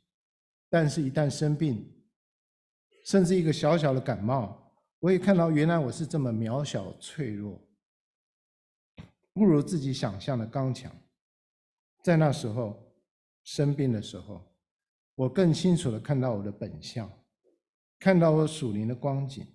[0.69, 1.91] 但是，一旦生病，
[3.05, 7.61] 甚至一个小小的感冒，我也看到原来我是这么渺小脆弱，
[9.33, 10.95] 不如自己想象的刚强。
[12.03, 12.95] 在那时候
[13.45, 14.45] 生病的时候，
[15.15, 17.11] 我更清楚地看到我的本相，
[17.99, 19.47] 看到我属灵的光景。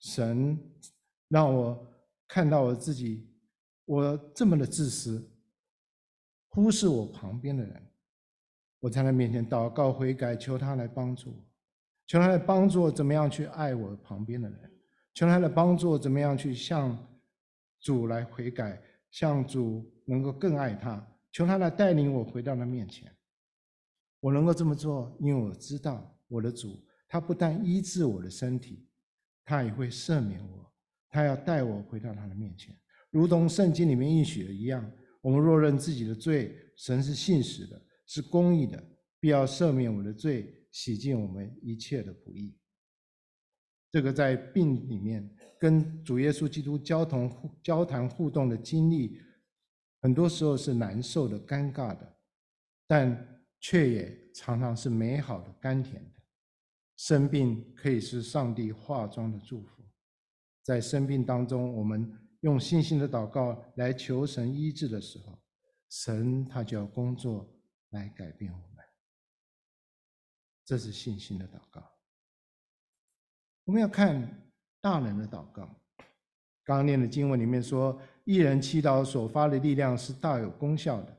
[0.00, 0.58] 神
[1.28, 1.86] 让我
[2.26, 3.28] 看到我自己，
[3.84, 5.28] 我这么的自私，
[6.48, 7.90] 忽视我旁边的人，
[8.80, 11.47] 我在他面前祷告悔改，求他来帮助我。
[12.08, 14.58] 求他的帮助，怎么样去爱我旁边的人？
[15.12, 16.98] 求他的帮助，怎么样去向
[17.80, 21.06] 主来悔改，向主能够更爱他？
[21.30, 23.14] 求他来带领我回到他面前。
[24.20, 28.88] 我能够这么做，因为我知道我的主，他不但医治我的身体，
[29.44, 30.72] 他也会赦免我，
[31.10, 32.74] 他要带我回到他的面前，
[33.10, 34.90] 如同圣经里面应许的一样。
[35.20, 38.82] 我们若认自己的罪，神是信实的，是公义的，
[39.20, 40.54] 必要赦免我的罪。
[40.78, 42.56] 洗净我们一切的不义。
[43.90, 47.28] 这个在病里面跟主耶稣基督交同
[47.64, 49.20] 交谈互动的经历，
[50.00, 52.16] 很多时候是难受的、尴尬的，
[52.86, 56.20] 但却也常常是美好的、甘甜的。
[56.96, 59.82] 生病可以是上帝化妆的祝福。
[60.62, 62.08] 在生病当中，我们
[62.42, 65.36] 用信心的祷告来求神医治的时候，
[65.90, 67.52] 神他就要工作
[67.90, 68.67] 来改变我。
[70.68, 71.82] 这是信心的祷告。
[73.64, 74.52] 我们要看
[74.82, 75.62] 大人的祷告。
[76.62, 81.16] 刚刚念的经文里面说，一人祈祷所发的力量是大有功效的。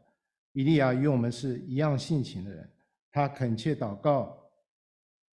[0.52, 2.72] 以利亚与我们是一样性情的人，
[3.10, 4.38] 他恳切祷告，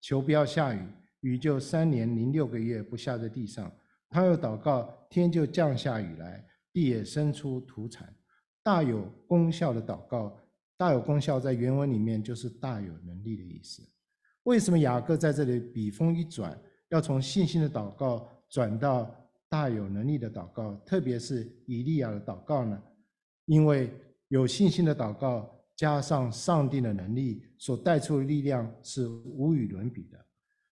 [0.01, 0.89] 求不要下雨，
[1.21, 3.71] 雨就三年零六个月不下在地上。
[4.09, 8.17] 他又祷告，天就降下雨来，地也生出土产。
[8.63, 10.41] 大有功效的祷告，
[10.79, 13.87] 大有功效在原文里面就是大有能力的意思。
[14.47, 16.57] 为什么雅各在这里笔锋一转，
[16.91, 19.13] 要从信心的祷告转到
[19.49, 22.81] 大有能力的祷告，特别是以利亚的祷告呢？
[23.47, 23.93] 因为
[24.29, 30.27] 有信心的祷告加上上帝的能力所带出的力量是无与伦比的。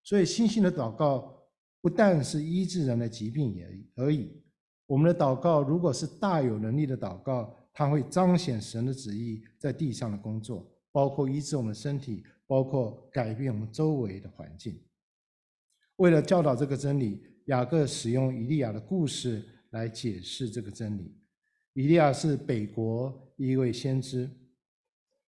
[0.04, 1.37] 所以，信心的祷告
[1.80, 4.40] 不但是医治人的疾病也而已。
[4.87, 12.22] 我们的祷告如果是大有能力的祷告，它会彰显神的旨意在地上的工作，包括医治我们身体。
[12.46, 14.83] 包括改变我们周围的环境。
[15.96, 21.16] 为了教导这个真理，雅各使用以利亚的故事来解释这个真理。
[21.74, 24.30] 以利亚是北国一位先知，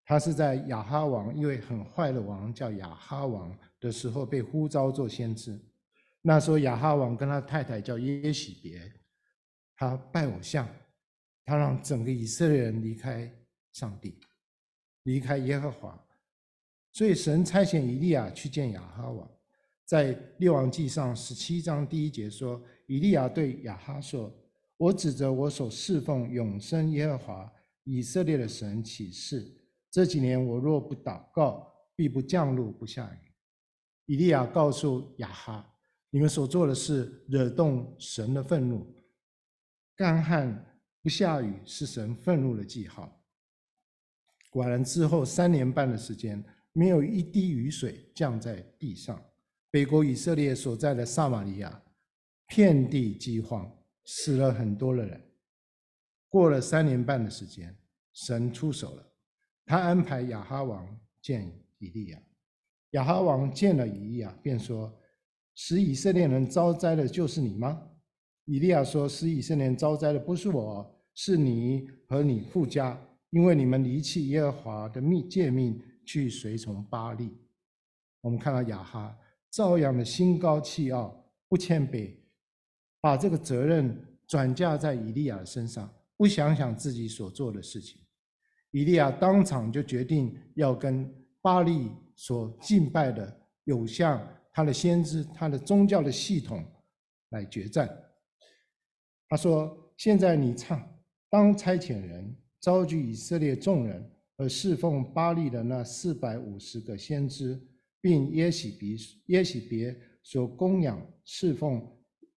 [0.04, 5.60] 他是在亚哈王一位很坏的王叫亚哈王的时候被呼召做先知。
[6.22, 8.92] 那时候亚哈王跟他太太叫耶洗别，
[9.76, 10.68] 他拜偶像，
[11.44, 13.32] 他让整个以色列人离开
[13.72, 14.18] 上帝，
[15.04, 16.05] 离开耶和华。
[16.96, 19.30] 所以神差遣以利亚去见亚哈王，
[19.84, 24.34] 在列王记上十七章第一节说：“以利亚对亚哈说，
[24.78, 27.52] 我指着我所侍奉永生耶和华
[27.84, 29.46] 以色列的神起誓，
[29.90, 33.30] 这几年我若不祷告，必不降露不下雨。”
[34.10, 35.70] 以利亚告诉亚哈
[36.08, 38.90] ：“你们所做的事惹动神的愤怒，
[39.94, 43.22] 干旱不下雨是神愤怒的记号。”
[44.48, 46.42] 果然之后三年半的时间。
[46.76, 49.18] 没有一滴雨水降在地上，
[49.70, 51.82] 北国以色列所在的撒玛利亚，
[52.48, 53.66] 遍地饥荒，
[54.04, 55.18] 死了很多的人。
[56.28, 57.74] 过了三年半的时间，
[58.12, 59.10] 神出手了，
[59.64, 60.86] 他安排亚哈王
[61.22, 62.22] 见以利亚。
[62.90, 64.94] 亚哈王见了以利亚，便说
[65.56, 67.88] ：“使以色列人遭灾的就是你吗？”
[68.44, 77.36] 以利亚说：“使以色列人遭灾的不是我，是你和你父家，因为你们离弃耶和华的命诫命。”去随从巴力，
[78.20, 79.18] 我们看到亚哈
[79.50, 82.14] 照样的心高气傲，不谦卑，
[83.00, 88.00] 把这个责任转嫁在以利亚的身上，不想想自己所做的事情。
[88.70, 93.40] 以利亚当场就决定要跟巴力所敬拜的
[93.72, 96.64] 偶像、他的先知、他的宗教的系统
[97.30, 97.88] 来决战。
[99.28, 100.80] 他说：“现在你唱，
[101.28, 104.08] 当差遣人召集以色列众人。”
[104.38, 107.60] 而侍奉巴力的那四百五十个先知，
[108.00, 111.82] 并耶洗别耶洗别所供养侍奉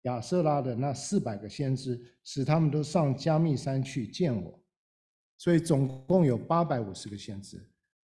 [0.04, 4.64] 亚瑟拉的那四百个先知，使他们都上加密山去见我。
[5.38, 7.58] 所以总共有八百五十个先知。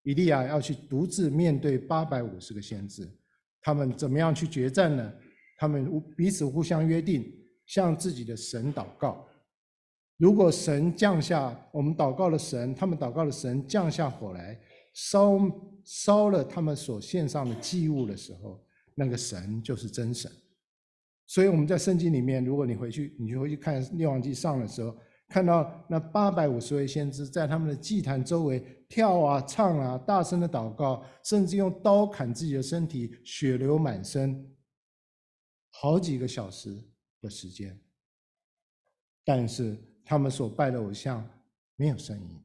[0.04, 3.10] 以利亚要去独自面对八百五十个先知，
[3.62, 5.14] 他们怎么样去决战呢？
[5.58, 7.26] 他们彼此互相约定，
[7.66, 9.26] 向自己的神祷告。
[10.18, 14.59] 如果神降下，我们祷告的神，他们祷告的神降下火来，
[14.93, 15.38] 烧
[15.84, 20.32] 烧了他们所献上的祭物的时候，那个神就是真神。
[21.28, 24.95] 所以我们在圣经里面，如果你回去，你就回去看《列王记上》的时候，
[25.28, 34.55] 看到那八百五十位先知在他们的祭坛周围跳啊、唱啊、大声的祷告，甚至用刀砍自己的身体，血流满身，
[35.72, 36.82] 好几个小时
[37.22, 37.78] 的时间。
[39.26, 39.76] 但是
[40.06, 41.28] 他们所拜的偶像
[41.76, 42.41] 没有声音，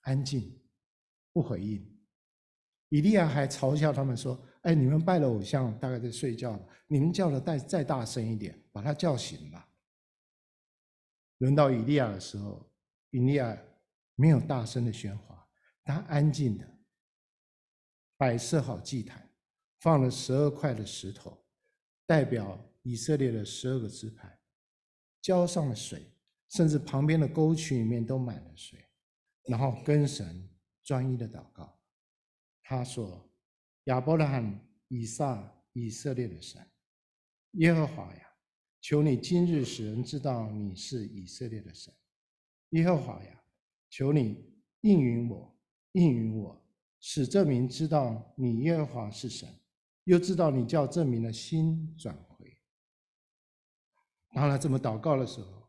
[0.00, 0.58] 安静，
[1.32, 1.86] 不回应。
[2.88, 4.40] 以利亚还嘲笑他们说。
[4.62, 6.58] 哎，你们拜了偶像，大概在睡觉。
[6.86, 9.68] 你们叫的再再大声一点，把他叫醒吧。
[11.36, 12.66] 轮到以利亚的时候，
[13.10, 13.54] 以利亚
[14.14, 15.46] 没有大声的喧哗，
[15.84, 16.66] 他安静的
[18.16, 19.30] 摆设好祭坛，
[19.80, 21.44] 放了十二块的石头，
[22.06, 24.40] 代表以色列的十二个支派，
[25.20, 26.10] 浇上了水，
[26.54, 28.78] 甚至旁边的沟渠里面都满了水，
[29.46, 30.48] 然后跟神
[30.82, 31.78] 专一的祷告。
[32.62, 33.30] 他说。
[33.88, 36.66] 亚伯拉罕、以撒、以色列的神，
[37.50, 38.26] 耶和华呀，
[38.80, 41.92] 求你今日使人知道你是以色列的神。
[42.70, 43.44] 耶和华呀，
[43.90, 44.42] 求你
[44.80, 45.54] 应允我，
[45.92, 46.66] 应允我，
[46.98, 49.46] 使这民知道你耶和华是神，
[50.04, 52.58] 又知道你叫这民的心转回。
[54.32, 55.63] 当他这么祷告的时候，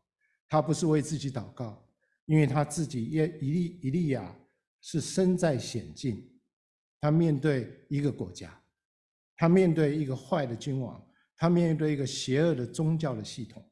[0.48, 1.86] 他不是为自己祷告，
[2.24, 4.34] 因为他自己耶以利以利亚
[4.80, 6.32] 是身在险境。
[7.00, 8.58] 他面对一个国家，
[9.36, 11.00] 他面对一个坏的君王，
[11.36, 13.62] 他面对一个邪恶的宗教的系统，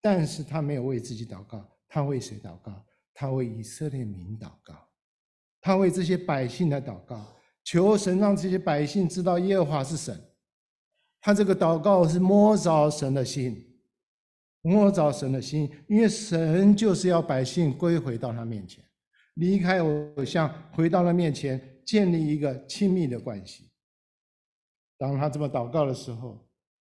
[0.00, 2.84] 但是他没有为自己祷告，他为谁祷告？
[3.14, 4.88] 他为以色列民祷告，
[5.60, 7.24] 他为这些百姓来祷告，
[7.64, 10.20] 求神让这些百姓知道耶和华是神。
[11.20, 13.73] 他这个祷告是摸着神的心，
[14.64, 18.84] 摸着神的心，因为神就是要百姓归回到他面前，
[19.34, 21.70] 离开偶像，回到他面前。
[21.86, 23.70] 建立一个亲密的关系。
[24.96, 26.48] 当他这么祷告的时候，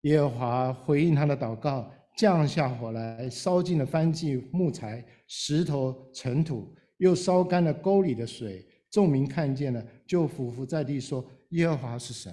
[0.01, 8.63] 耶和华回应他的祷告，降下火来，烧尽了燔祭木材、石头、尘土，又烧干了沟里的水。
[8.91, 12.31] 众民看见了，就俯伏在地说：“耶和华是神，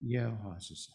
[0.00, 0.92] 耶和华是神。”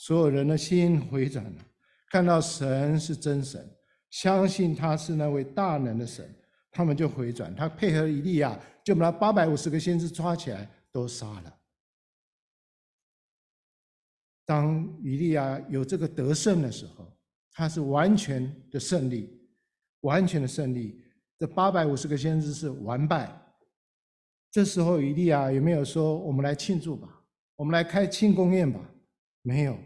[0.00, 1.64] 所有人的心回转了，
[2.08, 3.62] 看到神是真神，
[4.08, 6.26] 相信他是那位大能的神。
[6.70, 11.54] 他们就回转，他配合以利亚，就把那八百五十个先知抓起来，都杀了。
[14.46, 17.06] 当以利亚有这个得胜的时候，
[17.52, 19.38] 他是完全的胜利，
[20.00, 21.04] 完全的胜利。
[21.38, 23.30] 这八百五十个先知是完败。
[24.50, 27.22] 这时候以利亚有没有说：“我们来庆祝吧，
[27.56, 28.80] 我们来开庆功宴吧？”
[29.42, 29.78] 没有。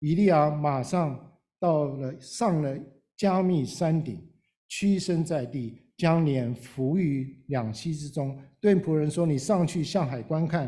[0.00, 2.76] 以利亚马上到了，上了
[3.16, 4.20] 加密山顶，
[4.68, 5.86] 屈身在地。
[6.00, 10.66] 将脸伏于两膝之中，对仆人说：“你上去向海观看。”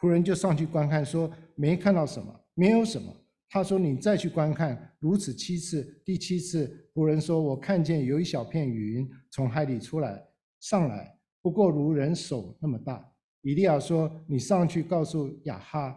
[0.00, 3.14] 仆人就上去观看，说：“没看到什么，没有什么。”
[3.50, 10.18] 他说：“你再去观看。”如此七次，第七次，仆人说：“我看见有一小片云从海里出来，
[10.60, 13.06] 上来，不过如人手那么大。”
[13.44, 15.94] 以利亚说：“你上去告诉亚哈，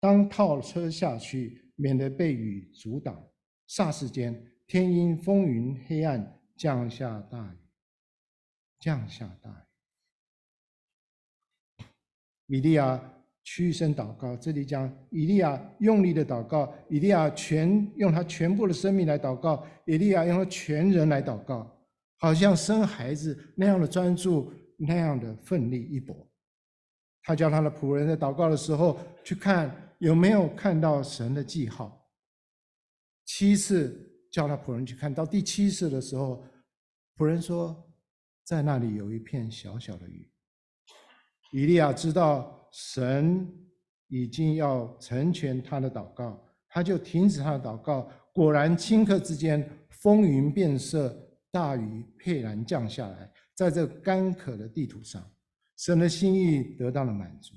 [0.00, 3.26] 当套车下去，免得被雨阻挡。”
[3.66, 7.56] 霎时间，天阴风云黑暗，降下大雨。
[8.80, 11.84] 降下大雨，
[12.46, 13.12] 以利亚
[13.42, 14.36] 屈身祷告。
[14.36, 21.68] 这里讲以利亚用力的祷告，以利亚全用他全部的生命来祷告，以利亚用他全人来祷告，
[22.18, 26.14] 好像生孩子那样的专注，那样的奋力一搏。
[27.24, 32.10] 他叫他的仆人在祷告的时候去看有没有看到神的记号。
[33.24, 36.44] 七次叫他仆人去看，到第七次的时候，
[37.16, 37.84] 仆人说。
[38.44, 40.26] 在那里有一片小小的雨。
[41.52, 43.46] 以利亚知道神
[44.06, 48.10] 已经要成全他的祷告，他就停止他的祷告。
[48.32, 51.14] 果然，顷刻之间，风云变色，
[51.50, 55.22] 大雨沛然降下来，在这干渴的地图上，
[55.76, 57.52] 神的心意得到了满足。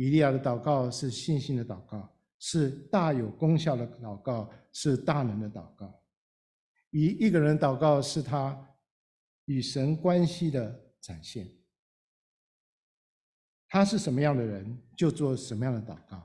[0.00, 5.94] 以利亚的祷告是信心的祷告，是大有功效的祷告，是大能的祷告。
[6.90, 8.66] 以一个人祷告是他。
[9.46, 11.44] 与神关系的展现，
[13.68, 16.24] 他是什么样的人，就做什么样的祷告。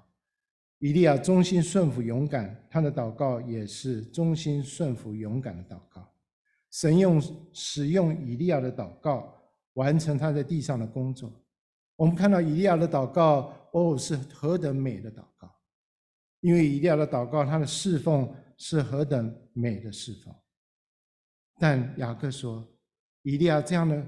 [0.77, 6.07] 以利亚忠心顺服勇敢，他的祷告也是忠心顺服勇敢的祷告。
[6.69, 7.19] 神用
[7.51, 9.33] 使用以利亚的祷告
[9.73, 11.33] 完成他在地上的工作。
[11.95, 15.53] 我们看到以利亚的祷告，哦，是何等美的祷告！
[16.39, 20.33] 因为以利亚的祷告，他的侍奉是何等美的侍奉。
[21.59, 22.65] 但雅各说。
[23.23, 24.07] 以利亚这样的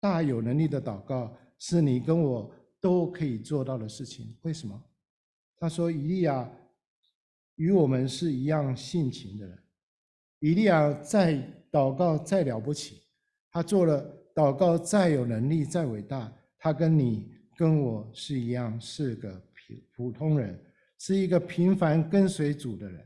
[0.00, 2.50] 大有能力的祷告，是你跟我
[2.80, 4.34] 都可以做到的事情。
[4.40, 4.82] 为什么？
[5.58, 6.50] 他说：“以利亚
[7.56, 9.62] 与我们是一样性情的人。
[10.38, 11.34] 以利亚再
[11.70, 13.02] 祷告再了不起，
[13.50, 14.02] 他做了
[14.34, 20.58] 祷告再有能力再伟大，他跟你跟我是一样，是个普普通人，
[20.98, 23.04] 是一个平凡跟随主的人。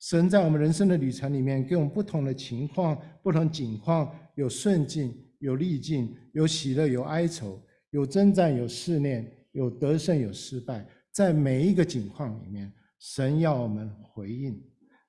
[0.00, 14.52] 神在我们人生的旅程里面，给我们不同的情况、不同境况，有顺境，有逆境，有喜乐，有哀愁，有征战，有试炼，有得胜，有失败。”在每一个境况里面，神要我们回应；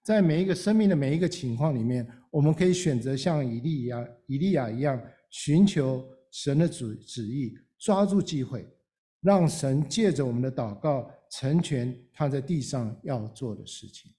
[0.02, 8.67] 在每一个生命的每一个情况里面，我们可以选择像以利亚、以利亚一样，寻求神的旨旨意，抓住机会，
[9.21, 14.13] 让神借着我们的祷告成全他在地上要做的事情。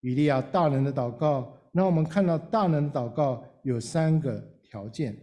[0.00, 5.16] 以利亚大人的祷告，让我们看到大人的祷告有三个条件。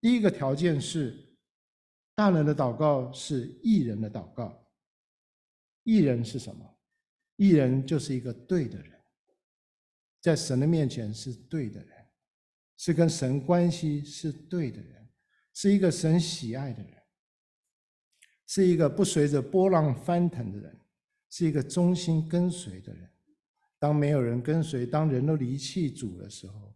[0.00, 1.20] 第一个条件是。
[2.16, 4.64] 大人的祷告是义人的祷告。
[5.82, 6.78] 义人是什么？
[7.34, 9.02] 义人就是一个对的人，
[10.20, 12.06] 在神的面前是对的人，
[12.76, 15.03] 是跟神关系是对的人，
[15.54, 17.02] 是一个神喜爱的人，
[18.46, 20.78] 是一个不随着波浪翻腾的人，
[21.30, 23.08] 是一个忠心跟随的人。
[23.78, 26.74] 当没有人跟随，当人都离弃主的时候，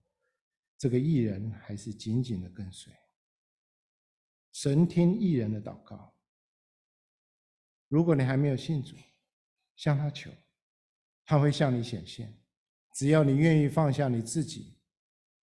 [0.77, 2.93] 这个义人还是紧紧的跟随。
[4.53, 6.15] 神听义人的祷告。
[7.89, 8.95] 如果你还没有信主，
[9.75, 10.31] 向他求，
[11.25, 12.39] 他会向你显现。
[12.95, 14.77] 只要你愿意放下你自己，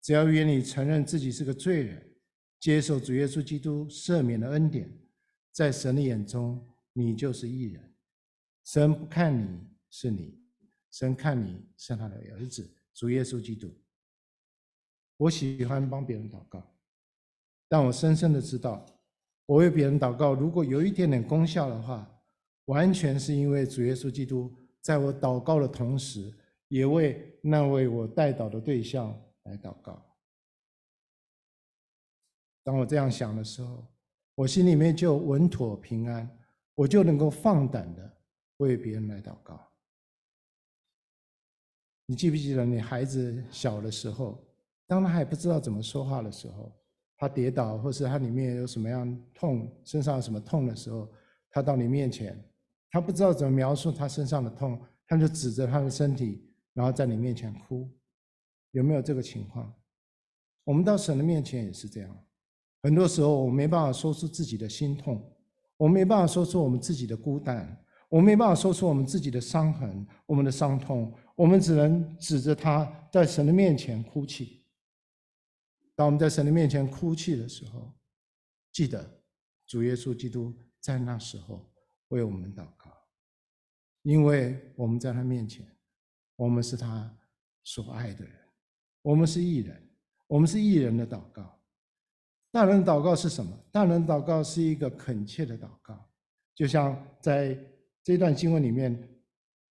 [0.01, 2.04] 只要愿意承认自己是个罪人，
[2.65, 4.91] 接受主耶稣基督赦免的恩典，
[5.51, 6.59] 在神的眼中，
[6.93, 7.93] 你就是义人。
[8.63, 9.59] 神不看你
[9.91, 10.35] 是你，
[10.89, 13.71] 神看你是他的儿子，主耶稣基督。
[15.17, 16.75] 我喜欢帮别人祷告，
[17.69, 18.83] 但我深深的知道。
[19.45, 22.19] 我为别人祷告，如果有一点点功效的话，
[22.65, 24.51] 完全是因为主耶稣基督
[24.81, 26.33] 在我祷告的同时，
[26.69, 30.03] 也为那位我代祷的对象来祷告。
[32.65, 33.87] 当我这样想的时候，
[34.33, 36.27] 我心里面就稳妥平安，
[36.73, 38.17] 我就能够放胆的
[38.57, 39.71] 为别人来祷告。
[42.07, 44.43] 你记不记得你孩子小的时候，
[44.87, 46.71] 当他还不知道怎么说话的时候？
[47.17, 51.09] 他跌倒，或是他里面有什么样痛，身上有什么痛的时候，
[51.49, 52.37] 他到你面前，
[52.89, 56.43] 他不知道怎么描述他身上的痛，他就指着他的身体，
[56.73, 57.89] 然后在你面前哭，
[58.71, 59.73] 有没有这个情况？
[60.65, 62.24] 我们到神的面前也是这样，
[62.85, 65.19] 很多时候我们没办法说出自己的心痛，
[65.75, 74.63] 我们没办法说出我们自己的孤单，我们没办法说出我们自己的伤痕、我们的伤痛，我们只能指着他在神的面前哭泣。
[75.95, 77.91] 当我们在神的面前哭泣的时候，
[78.71, 79.19] 记得
[79.65, 81.67] 主耶稣基督在那时候
[82.09, 82.95] 为我们祷告，
[84.03, 85.65] 因为我们在他面前，
[86.35, 87.11] 我们是他
[87.63, 88.35] 所爱的人，
[89.01, 89.89] 我们是义人，
[90.27, 91.54] 我们是义人的祷告。
[92.55, 93.51] 大人祷告是什么？
[93.69, 95.93] 大人祷告是一个恳切的祷告，
[96.55, 97.53] 就像在
[98.01, 98.97] 这段经文里面，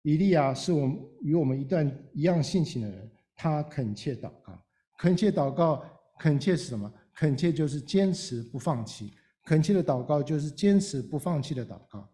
[0.02, 4.58] 以利亚是我们与我们一段一样性情的人，他恳切祷告，
[4.98, 5.84] 恳切祷告。
[6.20, 6.90] 恳切是什么？
[7.14, 9.12] 恳切就是坚持不放弃。
[9.44, 12.10] 恳切的祷告就是坚持不放弃的祷告，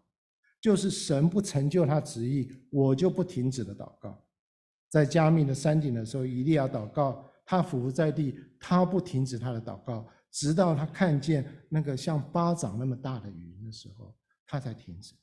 [0.60, 4.20] 就是神不成就他旨意，我就不停止的祷告。
[4.88, 14.14] 在加密的山顶的时候，以利亚祷告，他俯伏在地，他不停止他的祷告，直到他看见那个像巴掌那么大的云的时候，
[14.46, 15.14] 他才停止。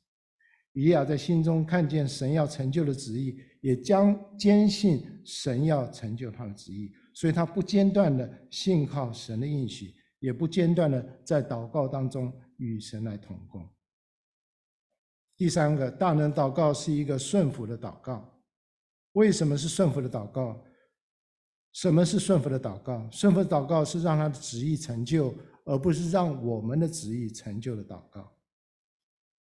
[0.73, 6.91] 以利亚在心中看见神要成就的旨意，也将坚信神要成就他的旨意。
[7.13, 13.69] 所以他不间断的信靠神的应许，也不间断的在祷告当中与神来同工。
[15.37, 18.41] 第三个，大能祷告是一个顺服的祷告。
[19.11, 20.59] 为什么是顺服的祷告？
[21.73, 23.09] 什么是顺服的祷告？
[23.11, 25.33] 顺服的祷告是让他的旨意成就，
[25.65, 28.31] 而不是让我们的旨意成就的祷告。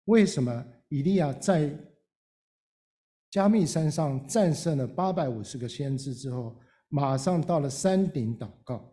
[0.04, 1.76] 为什么以利亚在
[3.30, 6.58] 加密山上战胜了八百五十个先知之后，
[6.88, 8.92] 马上到了山顶祷告，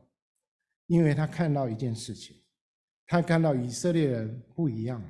[0.88, 2.36] 因为他看到一件事情，
[3.06, 5.10] 他看到以色列人不一样了。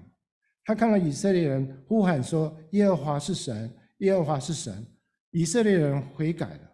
[0.66, 4.86] 他看到以色列人呼喊说：“耶和华是神，耶和华是神。”
[5.32, 6.67] 以色列人悔改了。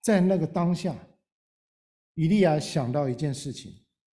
[0.00, 0.96] 在那个当下，
[2.14, 3.72] 以利亚想到一件事情，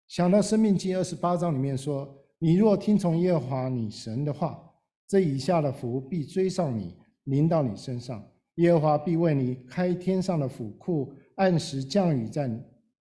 [0.07, 4.59] 想到《生命记》二十八章里面说：“你若听从耶和华你神的话，
[5.07, 8.23] 这以下的福必追上你，临到你身上。”
[8.55, 12.47] 耶和华必为你开天上的府库，按时降雨在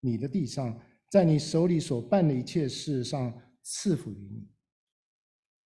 [0.01, 0.75] 你的地上，
[1.11, 4.49] 在你手里所办的一切事上赐福于你。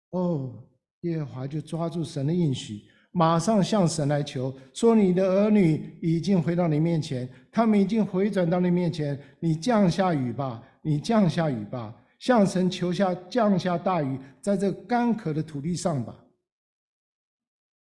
[0.10, 0.68] 哦，
[1.02, 2.82] 耶和华就抓住神的应许，
[3.18, 16.26] 马上向神来求，说：“你的儿女已经回到你面前，他们已经回转到你面前，你降下雨吧，你降下雨吧，向神求下降下大雨，在这干渴的土地上吧。”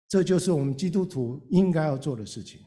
[0.07, 2.61] 这就是我们基督徒应该要做的事情。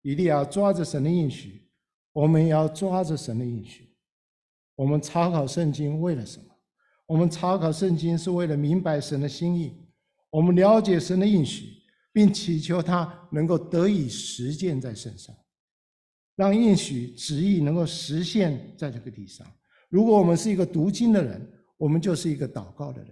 [0.00, 1.68] 一定要抓着神的应许，
[2.14, 3.94] 我们要抓着神的应许。
[4.74, 6.46] 我们查考圣经为了什么？
[7.12, 9.74] 我们查考圣经是为了明白神的心意，
[10.30, 11.66] 我们了解神的应许，
[12.10, 15.36] 并祈求他能够得以实践在身上，
[16.36, 19.46] 让应许旨意能够实现在这个地上。
[19.90, 21.46] 如果我们是一个读经的人，
[21.76, 23.10] 我们就是一个祷告的人；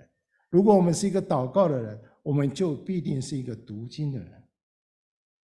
[0.49, 4.33] 如果我们是一个祷告的人，我们就必定是一个读经的人。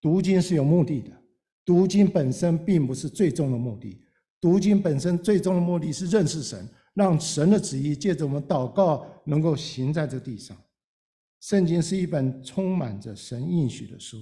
[0.00, 1.10] 读经是有目的的。
[1.62, 4.02] 读经本身并不是最终的目的，
[4.40, 6.66] 读经本身最终的目的是认识神，
[6.96, 10.56] 让神的旨意借着我们祷告能够行在这地上。
[11.40, 14.16] 圣经是一本充满着神应许的书，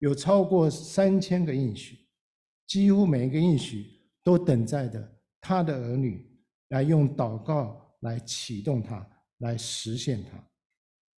[0.00, 1.96] 有超过三千个应许，
[2.66, 3.86] 几乎每一个应许
[4.24, 6.28] 都等待着他的儿女
[6.70, 10.42] 来用祷告来启动它，来实现它。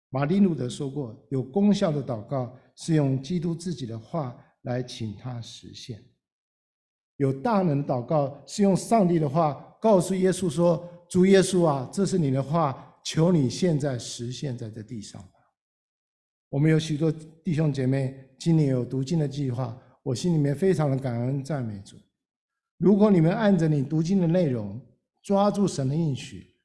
[0.09, 4.37] 马丁路德说过，有功效的祷告是用基督自己的话。
[4.63, 6.05] 来请他实现。
[7.21, 15.33] 有大能的祷告是用上帝的话告诉耶稣说：“主耶稣啊，这是你的话，求你现在实现在这地上吧。”
[16.49, 17.11] 我们有许多
[17.43, 21.95] 弟兄姐妹今年有读经的计划，我心里面非常的感恩赞美主。
[22.79, 24.81] 如果你们按着你读经的内容
[25.21, 26.55] 抓住神的应许，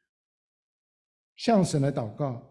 [1.36, 2.42] 向神来祷告，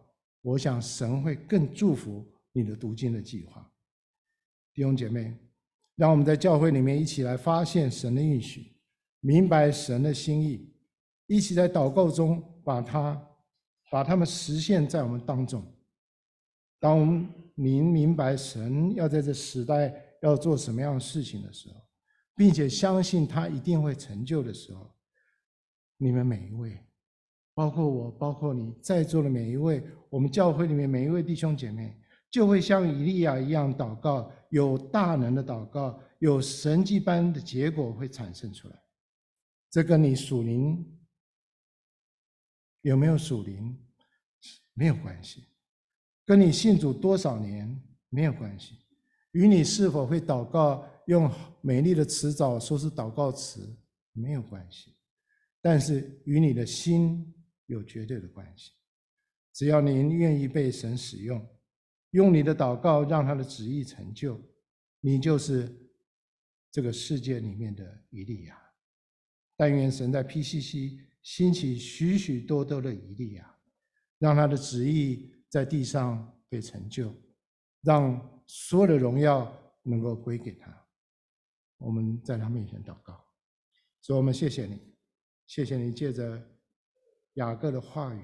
[0.43, 3.67] 我想神会更祝福你的读经的计划。
[4.75, 5.35] 弟兄姐妹，
[5.95, 8.75] 让我们在教会里面一起来发现神的应许，
[9.21, 10.73] 明白神的心意，
[11.25, 13.21] 一起在祷告中把它、
[13.89, 15.63] 把它们实现在我们当中。
[16.79, 21.75] 当我们明明白神要在这时代要做什么样的事情的时候，
[22.35, 24.93] 并且相信他一定会成就的时候，
[25.97, 26.77] 你们每一位，
[27.53, 31.97] 包括我，包括你在座的每一位，我们教会里面每一位弟兄姐妹。
[32.35, 38.75] 就会像以利亚一样祷告，有大能的祷告，有神迹般的结果会产生出来。
[39.69, 40.85] 这跟你属灵
[42.81, 43.81] 有没有属灵
[44.73, 45.45] 没有关系，
[46.25, 48.79] 跟你信主多少年没有关系，
[49.31, 51.31] 与你是否会祷告用
[51.61, 53.73] 美丽的词藻说是祷告词
[54.11, 54.93] 没有关系，
[55.61, 57.33] 但是与你的心
[57.67, 58.73] 有绝对的关系。
[59.53, 61.41] 只要您愿意被神使用。
[62.15, 64.41] 用你的祷告让他的旨意成就，
[65.01, 65.69] 你就是
[66.71, 68.57] 这个世界里面的以利亚。
[69.57, 73.53] 但愿神在 PCC 兴起许许多多的以利亚，
[74.17, 77.13] 让他的旨意在地上被成就，
[77.81, 79.53] 让所有的荣耀
[79.83, 80.73] 能够归给他。
[81.79, 83.21] 我们在他面前祷告，
[83.99, 84.79] 所以我们谢谢你，
[85.47, 86.41] 谢谢你借着
[87.33, 88.21] 雅各的话语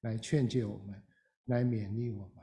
[0.00, 1.00] 来劝诫我们，
[1.44, 2.39] 来勉励我们。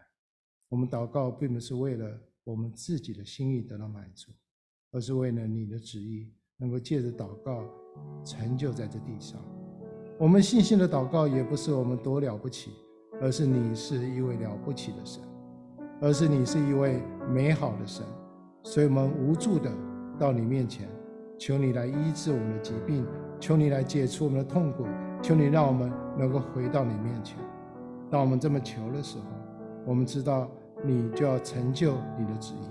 [0.69, 2.05] 我们祷告并不是为了
[2.43, 4.31] 我们自己的心意得到满足，
[4.91, 7.63] 而是为了你的旨意能够借着祷告
[8.23, 9.39] 成就在这地上。
[10.19, 12.71] 我们信心的祷告也不是我们多了不起，
[13.21, 15.21] 而是你是一位了不起的神，
[16.01, 18.05] 而是你是一位美好的神。
[18.63, 19.71] 所以我们无助的
[20.19, 20.89] 到你面前，
[21.39, 23.05] 求你来医治我们的疾病，
[23.39, 24.85] 求你来解除我们的痛苦，
[25.21, 27.37] 求你让我们能够回到你面前。
[28.09, 29.25] 当我们这么求的时候，
[29.87, 30.51] 我们知道
[30.83, 32.67] 你就要成就你的旨意，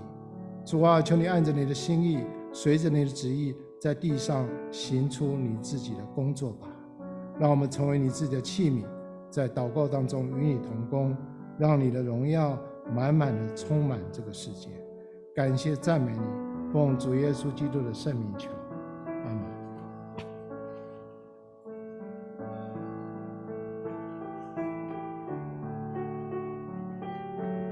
[0.63, 6.67] 主啊，求你按着你的心意，随着你的旨意，在地上行出你自己的工作吧。
[7.39, 8.83] 让我们成为你自己的器皿，
[9.31, 11.17] 在祷告当中与你同工，
[11.57, 12.55] 让你的荣耀
[12.93, 14.69] 满满的充满这个世界。
[15.35, 18.49] 感谢赞美你，奉主耶稣基督的圣名求。